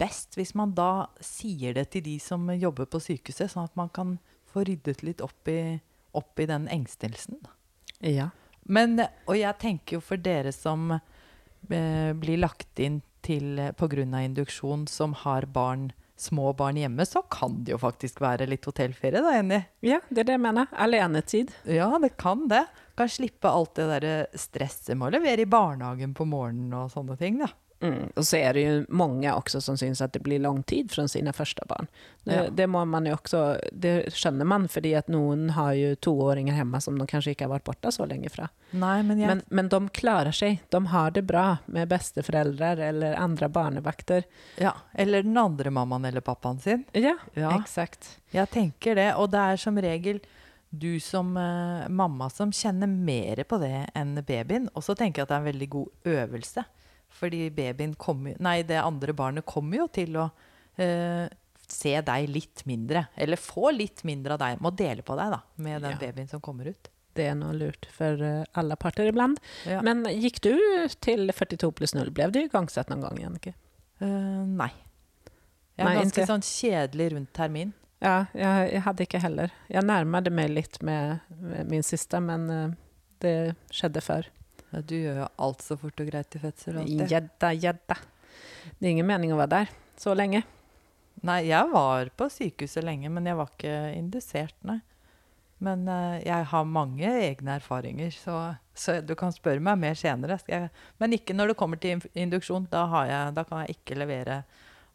best 0.00 0.38
hvis 0.40 0.54
man 0.58 0.72
da 0.74 1.10
sier 1.20 1.76
det 1.76 1.90
til 1.92 2.06
de 2.08 2.16
som 2.24 2.48
jobber 2.56 2.88
på 2.88 3.02
sykehuset, 3.04 3.52
sånn 3.52 3.68
at 3.68 3.76
man 3.78 3.92
kan 3.94 4.16
få 4.50 4.64
ryddet 4.64 5.04
litt 5.04 5.20
opp 5.22 5.52
i, 5.52 5.76
opp 6.16 6.40
i 6.40 6.48
den 6.50 6.66
engstelsen. 6.72 7.44
Ja. 8.00 8.32
Men, 8.64 8.96
og 9.28 9.36
jeg 9.36 9.60
tenker 9.60 9.98
jo 9.98 10.04
for 10.04 10.20
dere 10.20 10.52
som 10.54 10.94
eh, 10.96 12.12
blir 12.16 12.40
lagt 12.40 12.80
inn 12.80 13.02
til 13.24 13.60
pga. 13.76 14.20
induksjon, 14.20 14.86
som 14.86 15.14
har 15.24 15.46
barn, 15.46 15.92
små 16.16 16.52
barn 16.52 16.76
hjemme, 16.76 17.06
så 17.06 17.22
kan 17.22 17.62
det 17.64 17.72
jo 17.72 17.80
faktisk 17.80 18.20
være 18.20 18.46
litt 18.46 18.64
hotellferie, 18.68 19.22
da, 19.24 19.32
Jenny? 19.34 19.60
ja, 19.80 20.00
det 20.10 20.24
er 20.24 20.28
det 20.28 20.36
jeg 20.36 20.44
mener. 20.44 20.68
Alenetid. 20.72 21.52
Ja, 21.64 21.90
det 21.98 22.16
kan 22.20 22.46
det. 22.48 22.66
Kan 22.96 23.10
slippe 23.10 23.50
alt 23.50 23.74
det 23.76 23.88
derre 23.90 24.14
stresset 24.38 24.96
med 24.96 25.08
å 25.08 25.16
levere 25.16 25.44
i 25.44 25.50
barnehagen 25.50 26.14
på 26.14 26.28
morgenen 26.28 26.76
og 26.78 26.92
sånne 26.92 27.16
ting, 27.20 27.40
da. 27.42 27.50
Mm. 27.84 28.06
Og 28.16 28.24
så 28.24 28.38
er 28.40 28.56
det 28.56 28.62
jo 28.64 28.76
mange 28.96 29.28
også 29.28 29.60
som 29.60 29.76
syns 29.76 30.00
at 30.00 30.14
det 30.16 30.22
blir 30.24 30.40
lang 30.40 30.62
tid 30.64 30.88
fra 30.90 31.04
sine 31.10 31.34
første 31.36 31.66
barn. 31.68 31.86
Det, 32.24 32.32
Ja. 32.34 32.44
det 32.48 32.66
må 32.72 32.80
man 32.88 33.04
jo 33.04 33.12
også, 33.18 33.42
det 33.72 33.92
skjønner 34.16 34.48
man, 34.48 34.64
fordi 34.72 34.94
at 34.96 35.10
noen 35.12 35.50
har 35.52 35.74
jo 35.76 35.90
toåringer 36.00 36.56
hjemme 36.56 36.80
som 36.80 36.96
de 36.98 37.04
kanskje 37.06 37.34
ikke 37.34 37.44
har 37.44 37.52
vært 37.58 37.66
borte 37.68 37.92
så 37.92 38.06
lenge 38.08 38.30
fra. 38.32 38.48
Nei, 38.72 39.02
men 39.02 39.20
jeg 39.20 39.28
Men, 39.28 39.42
men 39.50 39.68
de 39.68 39.82
klarer 39.92 40.32
seg. 40.32 40.60
De 40.72 40.80
har 40.86 41.10
det 41.12 41.26
bra 41.28 41.58
med 41.66 41.88
besteforeldre 41.92 42.72
eller 42.88 43.14
andre 43.20 43.48
barnevakter. 43.48 44.24
Ja, 44.58 44.72
eller 44.94 45.22
den 45.22 45.36
andre 45.36 45.70
mammaen 45.70 46.06
eller 46.08 46.20
pappaen 46.24 46.58
sin. 46.60 46.86
Ja, 46.94 47.16
Ja. 47.36 47.52
exakt. 47.60 48.16
Jeg 48.32 48.48
tenker 48.50 48.94
det, 48.94 49.14
og 49.14 49.30
det 49.30 49.38
er 49.40 49.56
som 49.56 49.76
regel 49.76 50.20
du 50.74 50.98
som 50.98 51.36
uh, 51.36 51.86
mamma 51.88 52.26
som 52.30 52.50
kjenner 52.50 52.88
mer 52.88 53.44
på 53.44 53.60
det 53.60 53.90
enn 53.94 54.16
babyen. 54.26 54.68
Og 54.74 54.82
så 54.82 54.96
tenker 54.96 55.20
jeg 55.20 55.22
at 55.22 55.28
det 55.28 55.36
er 55.36 55.44
en 55.44 55.52
veldig 55.52 55.68
god 55.70 55.88
øvelse. 56.04 56.64
Fordi 57.14 57.46
babyen 57.54 57.94
kommer 58.00 58.34
Nei, 58.42 58.62
det 58.66 58.80
andre 58.82 59.14
barnet 59.16 59.46
kommer 59.46 59.84
jo 59.84 59.86
til 59.94 60.16
å 60.18 60.28
eh, 60.82 61.28
se 61.70 61.92
deg 62.04 62.28
litt 62.28 62.64
mindre. 62.68 63.06
Eller 63.16 63.38
få 63.40 63.70
litt 63.74 64.02
mindre 64.04 64.34
av 64.36 64.42
deg. 64.42 64.58
Må 64.64 64.72
dele 64.76 65.02
på 65.06 65.14
deg, 65.18 65.30
da, 65.36 65.40
med 65.62 65.82
den 65.86 65.94
Ja. 65.94 66.00
babyen 66.02 66.28
som 66.28 66.42
kommer 66.44 66.68
ut. 66.72 66.90
Det 67.14 67.28
er 67.30 67.36
noe 67.38 67.54
lurt 67.54 67.86
for 67.94 68.18
eh, 68.26 68.42
alle 68.58 68.74
parter 68.76 69.06
iblant. 69.06 69.38
Ja. 69.70 69.78
Men 69.86 70.02
gikk 70.10 70.40
du 70.42 70.52
til 71.00 71.30
42 71.30 71.70
pluss 71.78 71.94
0? 71.94 72.10
Ble 72.10 72.26
du 72.34 72.40
igangsatt 72.42 72.90
noen 72.90 73.04
gang, 73.06 73.20
Jannicke? 73.22 73.54
Uh, 74.02 74.42
nei. 74.50 74.72
Jeg 75.78 75.84
er 75.84 75.88
Nei, 75.88 75.94
ganske 76.02 76.20
ikke. 76.20 76.26
sånn 76.32 76.42
kjedelig 76.46 77.12
rundt 77.14 77.32
termin. 77.34 77.72
Ja, 78.02 78.26
jeg, 78.34 78.72
jeg 78.74 78.82
hadde 78.84 79.04
ikke 79.06 79.20
heller. 79.22 79.52
Jeg 79.70 79.86
nærmet 79.86 80.28
meg 80.34 80.50
litt 80.50 80.82
med, 80.84 81.22
med 81.40 81.70
min 81.70 81.82
siste, 81.86 82.18
men 82.20 82.50
eh, 82.50 82.74
det 83.22 83.36
skjedde 83.72 84.02
før. 84.04 84.26
Ja, 84.74 84.80
Du 84.82 84.94
gjør 84.98 85.20
jo 85.22 85.28
alt 85.46 85.62
så 85.62 85.76
fort 85.78 86.00
og 86.02 86.08
greit 86.10 86.34
i 86.34 86.40
fødsel. 86.42 86.80
alltid. 86.82 87.06
Gjedda, 87.12 87.52
gjedda. 87.54 87.96
Det 88.80 88.86
er 88.88 88.90
ingen 88.90 89.06
mening 89.06 89.32
å 89.34 89.38
være 89.38 89.52
der 89.60 89.70
så 90.00 90.14
lenge. 90.18 90.42
Nei, 91.24 91.44
jeg 91.46 91.70
var 91.70 92.10
på 92.18 92.26
sykehuset 92.32 92.84
lenge, 92.84 93.08
men 93.12 93.24
jeg 93.30 93.36
var 93.38 93.48
ikke 93.54 93.76
indusert, 93.96 94.56
nei. 94.66 94.80
Men 95.64 95.86
uh, 95.88 96.18
jeg 96.20 96.44
har 96.50 96.64
mange 96.68 97.06
egne 97.06 97.54
erfaringer, 97.56 98.10
så, 98.12 98.56
så 98.76 98.98
du 99.00 99.14
kan 99.16 99.32
spørre 99.32 99.62
meg 99.62 99.78
mer 99.80 99.94
senere. 99.96 100.36
Skal 100.42 100.64
jeg, 100.66 100.70
men 101.00 101.14
ikke 101.16 101.36
når 101.38 101.52
det 101.52 101.56
kommer 101.60 101.80
til 101.80 102.02
induksjon. 102.18 102.66
Da, 102.72 102.82
har 102.90 103.06
jeg, 103.08 103.34
da 103.38 103.44
kan 103.48 103.62
jeg 103.62 103.76
ikke 103.78 103.96
levere 104.02 104.40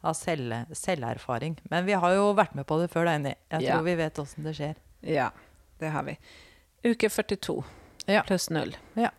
av 0.06 0.14
selv, 0.14 0.54
selverfaring. 0.76 1.56
Men 1.72 1.88
vi 1.88 1.96
har 1.98 2.14
jo 2.14 2.28
vært 2.38 2.54
med 2.54 2.68
på 2.68 2.78
det 2.82 2.90
før, 2.92 3.08
da, 3.08 3.16
Enni. 3.18 3.32
Jeg 3.50 3.62
Ja. 3.66 3.74
tror 3.74 3.88
vi 3.88 3.96
vet 3.98 4.20
åssen 4.22 4.44
det 4.46 4.54
skjer. 4.60 4.76
Ja, 5.02 5.30
det 5.80 5.90
har 5.96 6.04
vi. 6.06 6.14
Uke 6.84 7.08
42 7.10 7.64
Ja. 8.06 8.22
pluss 8.28 8.50
null. 8.52 8.76
Ja. 9.00 9.10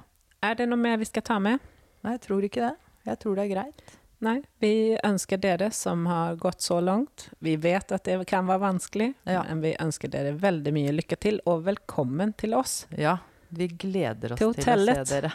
Er 0.42 0.56
det 0.58 0.66
noe 0.72 0.80
mer 0.82 0.98
vi 0.98 1.06
skal 1.06 1.22
ta 1.22 1.36
med? 1.40 1.60
Nei, 2.02 2.16
jeg 2.16 2.22
tror 2.24 2.46
ikke 2.48 2.64
det. 2.64 2.76
Jeg 3.06 3.20
tror 3.22 3.38
det 3.38 3.44
er 3.44 3.52
greit. 3.52 3.82
Nei, 4.22 4.36
vi 4.62 4.72
ønsker 5.06 5.38
dere 5.42 5.68
som 5.74 6.06
har 6.10 6.36
gått 6.42 6.62
så 6.66 6.80
langt. 6.82 7.28
Vi 7.46 7.56
vet 7.62 7.92
at 7.94 8.06
det 8.06 8.20
kan 8.30 8.46
være 8.50 8.62
vanskelig, 8.62 9.14
Ja. 9.26 9.44
men 9.48 9.62
vi 9.62 9.76
ønsker 9.80 10.10
dere 10.10 10.34
veldig 10.38 10.74
mye 10.74 10.94
lykke 10.98 11.18
til, 11.22 11.40
og 11.46 11.64
velkommen 11.66 12.34
til 12.38 12.54
oss. 12.58 12.88
Ja, 12.98 13.18
vi 13.50 13.68
gleder 13.68 14.34
oss 14.34 14.40
Til 14.42 14.54
til, 14.58 14.90
å 14.90 15.06
se 15.06 15.14
dere. 15.14 15.32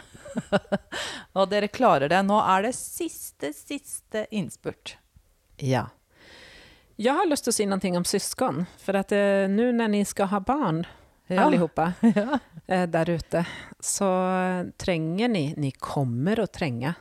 Og 1.39 1.49
dere 1.51 1.67
klarer 1.67 2.09
det. 2.09 2.21
Nå 2.25 2.39
er 2.43 2.67
det 2.67 2.75
siste, 2.75 3.53
siste 3.55 4.25
innspurt. 4.31 4.97
Ja. 5.59 5.85
Jeg 6.97 7.13
har 7.13 7.27
lyst 7.29 7.45
til 7.45 7.51
å 7.53 7.57
si 7.59 7.65
noe 7.69 7.95
om 7.95 8.07
syskon, 8.07 8.65
for 8.81 8.97
at 8.99 9.11
eh, 9.15 9.47
nå 9.47 9.71
når 9.71 9.87
ni 9.93 10.03
skal 10.03 10.31
ha 10.31 10.39
barn, 10.39 10.83
Ja. 11.27 11.43
allihopa, 11.45 11.93
Ja. 12.15 12.39
eh, 12.67 12.85
der 12.87 13.09
ute, 13.09 13.45
så 13.83 14.07
trenger 14.79 15.27
ni, 15.29 15.53
ni 15.57 15.71
kommer 15.71 16.39
å 16.39 16.47
trenge 16.47 16.93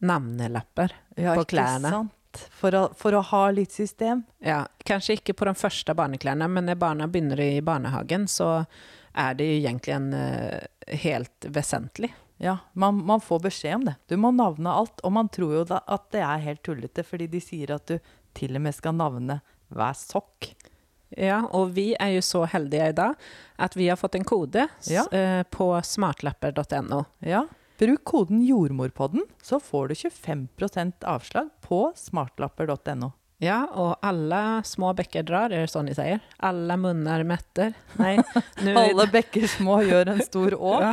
navnelapper 0.00 0.92
Ja, 1.16 1.34
på 1.34 1.44
ikke 1.44 1.56
klærne. 1.56 1.90
sant? 1.92 2.16
For 2.54 2.70
å, 2.78 2.84
for 2.94 3.16
å 3.18 3.20
ha 3.26 3.42
litt 3.50 3.72
system. 3.74 4.22
Ja, 4.38 4.62
kanskje 4.86 5.16
ikke 5.18 5.34
på 5.34 5.48
de 5.48 5.54
første 5.58 5.94
barneklærne, 5.98 6.46
men 6.48 6.68
når 6.70 6.78
barna 6.78 7.08
begynner 7.10 7.40
i 7.42 7.60
barnehagen, 7.66 8.28
så 8.30 8.64
er 9.18 9.34
det 9.34 9.48
jo 9.48 9.56
egentlig 9.64 9.96
uh, 10.14 10.94
helt 11.02 11.48
vesentlig. 11.50 12.12
Ja, 12.40 12.54
man, 12.78 13.02
man 13.04 13.20
får 13.20 13.42
beskjed 13.48 13.74
om 13.80 13.84
det. 13.90 13.96
Du 14.08 14.14
må 14.16 14.30
navne 14.32 14.70
alt. 14.72 15.02
Og 15.04 15.12
man 15.12 15.28
tror 15.28 15.56
jo 15.58 15.64
da 15.68 15.82
at 15.90 16.06
det 16.14 16.22
er 16.22 16.46
helt 16.46 16.62
tullete, 16.64 17.02
fordi 17.04 17.26
de 17.34 17.40
sier 17.42 17.74
at 17.74 17.90
du 17.90 17.98
til 18.38 18.54
og 18.56 18.62
med 18.64 18.78
skal 18.78 18.94
navne 18.96 19.40
hver 19.74 19.98
sokk. 19.98 20.52
Ja, 21.18 21.40
og 21.50 21.72
vi 21.74 21.92
er 21.98 22.14
jo 22.16 22.24
så 22.24 22.44
heldige 22.50 22.90
i 22.92 22.96
dag 22.96 23.30
at 23.60 23.76
vi 23.76 23.88
har 23.90 23.98
fått 24.00 24.14
en 24.18 24.24
kode 24.24 24.68
Ja. 24.88 25.06
eh, 25.12 25.42
på 25.50 25.72
smartlapper.no. 25.84 27.04
Ja. 27.20 27.46
Bruk 27.80 28.04
koden 28.04 28.42
jordmorpodden, 28.44 29.22
så 29.42 29.60
får 29.60 29.88
du 29.88 29.94
25% 29.94 31.04
avslag 31.08 31.48
på 31.64 31.92
smartlapper.no. 31.96 33.12
Ja, 33.40 33.62
og 33.72 33.94
alle 34.04 34.60
små 34.68 34.90
bekker 34.92 35.24
drar, 35.24 35.48
er 35.48 35.64
det 35.64 35.70
sånn 35.72 35.88
de 35.88 35.94
sier? 35.96 36.20
Alle 36.44 36.76
munner 36.76 37.22
metter. 37.24 37.72
Nei, 37.96 38.18
nu, 38.66 38.74
Alle 38.76 39.06
bekker 39.08 39.46
små 39.48 39.78
gjør 39.88 40.10
en 40.12 40.20
stor 40.20 40.58
å. 40.58 40.74
ja, 40.84 40.92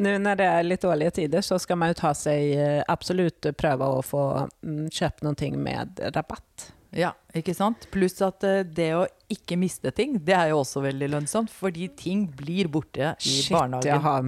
Nå 0.00 0.14
når 0.24 0.40
det 0.40 0.46
er 0.48 0.64
litt 0.70 0.86
dårlige 0.86 1.18
tider, 1.20 1.44
så 1.44 1.60
skal 1.60 1.76
man 1.82 1.92
jo 1.92 1.98
ta 2.00 2.14
seg 2.16 2.54
eh, 2.56 2.78
absolutt 2.88 3.50
prøve 3.60 3.90
å 3.98 4.00
få 4.00 4.22
mm, 4.64 4.86
kjøpt 4.88 5.26
noe 5.28 5.50
med 5.60 6.00
rabatt. 6.16 6.70
Ja, 6.96 7.12
ikke 7.36 7.52
sant? 7.56 7.84
Pluss 7.92 8.16
at 8.24 8.44
eh, 8.44 8.62
det 8.64 8.88
å 8.96 9.04
ikke 9.34 9.56
miste 9.58 9.90
ting, 9.96 10.18
det 10.24 10.34
er 10.36 10.50
jo 10.52 10.58
også 10.62 10.82
veldig 10.84 11.08
lønnsomt, 11.14 11.50
fordi 11.52 11.88
ting 11.98 12.26
blir 12.38 12.68
borte 12.72 13.12
i 13.18 13.32
Shit, 13.38 13.52
barnehagen. 13.54 13.88
jeg 13.90 14.00
har 14.04 14.22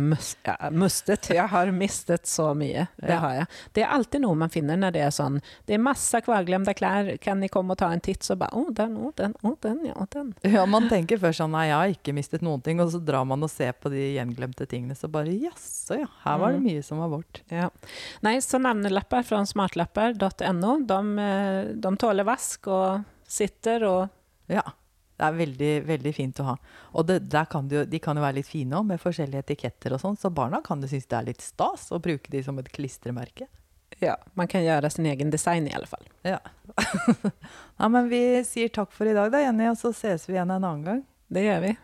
mistet. 0.83 1.29
Jeg 1.35 1.49
har 1.53 1.71
mistet 1.77 2.27
så 2.31 2.51
mye. 2.57 2.87
Det 3.01 3.19
har 3.23 3.35
jeg. 3.39 3.47
Det 3.77 3.85
er 3.85 3.93
alltid 3.97 4.25
noe 4.25 4.35
man 4.45 4.53
finner 4.53 4.77
når 4.81 4.95
det 4.97 5.03
er 5.07 5.11
sånn 5.15 5.41
Det 5.67 5.75
er 5.77 5.83
masse 5.85 6.21
kvarglemte 6.25 6.75
klær. 6.79 7.13
Kan 7.23 7.41
ni 7.41 7.49
komme 7.53 7.75
og 7.75 7.79
ta 7.81 7.91
en 7.93 8.01
titt? 8.05 8.23
Så 8.25 8.37
bare 8.41 8.51
Å, 8.55 8.65
den, 8.75 8.97
å, 8.97 9.13
den, 9.17 9.35
å, 9.45 9.55
den, 9.63 9.81
ja, 9.89 10.07
den. 10.15 10.35
Ja, 10.45 10.65
man 10.67 10.89
tenker 10.91 11.19
først 11.23 11.41
sånn 11.43 11.53
Nei, 11.55 11.67
jeg 11.69 11.77
har 11.79 11.95
ikke 11.95 12.15
mistet 12.17 12.43
noen 12.43 12.63
ting. 12.65 12.81
Og 12.81 12.91
så 12.95 13.01
drar 13.05 13.25
man 13.29 13.43
og 13.45 13.51
ser 13.53 13.73
på 13.79 13.91
de 13.93 14.15
gjenglemte 14.17 14.67
tingene, 14.71 14.97
så 14.99 15.11
bare 15.13 15.33
Jaså, 15.35 16.01
ja. 16.03 16.09
Her 16.25 16.39
var 16.41 16.53
det 16.55 16.61
Mm. 16.63 16.69
mye 16.71 16.83
som 16.87 16.99
var 17.03 17.09
vårt. 17.13 17.43
Ja. 17.51 17.69
Nei, 18.23 18.37
så 18.41 18.59
navnelapper 18.63 19.25
fra 19.27 19.41
smartlapper.no, 19.47 20.73
de, 20.87 21.01
eh, 21.19 21.73
de 21.75 21.97
tåler 22.01 22.25
vask 22.25 22.67
og 22.69 23.05
sitter 23.27 23.85
og 23.89 24.09
Ja. 24.49 24.63
Det 25.15 25.27
er 25.27 25.37
veldig, 25.39 25.73
veldig 25.87 26.13
fint 26.15 26.41
å 26.43 26.49
ha. 26.49 26.55
Og 26.99 27.07
det, 27.07 27.21
der 27.31 27.47
kan 27.51 27.69
de, 27.71 27.85
de 27.87 28.01
kan 28.03 28.19
jo 28.19 28.25
være 28.25 28.41
litt 28.41 28.51
fine 28.51 28.81
òg, 28.81 28.89
med 28.89 29.03
forskjellige 29.03 29.47
etiketter 29.47 29.95
og 29.95 30.03
sånn, 30.03 30.19
så 30.19 30.33
barna 30.35 30.59
kan 30.65 30.83
jo 30.83 30.91
synes 30.91 31.07
det 31.11 31.19
er 31.21 31.29
litt 31.29 31.45
stas 31.45 31.91
å 31.95 32.01
bruke 32.03 32.33
de 32.33 32.43
som 32.47 32.59
et 32.59 32.71
klistremerke. 32.75 33.47
Ja, 34.03 34.17
man 34.35 34.51
kan 34.51 34.65
gjøre 34.65 34.91
sin 34.91 35.07
egen 35.07 35.31
design 35.31 35.69
i 35.71 35.75
alle 35.77 35.87
fall. 35.87 36.03
Ja. 36.27 36.41
ja, 37.79 37.89
men 37.89 38.11
vi 38.11 38.23
sier 38.49 38.73
takk 38.75 38.91
for 38.95 39.07
i 39.07 39.15
dag 39.15 39.31
da, 39.31 39.45
Jenny, 39.45 39.69
og 39.71 39.79
så 39.79 39.95
ses 39.95 40.27
vi 40.29 40.35
igjen 40.35 40.51
en 40.51 40.59
annen 40.65 40.87
gang. 40.89 41.05
Det 41.31 41.47
gjør 41.47 41.63
vi. 41.69 41.77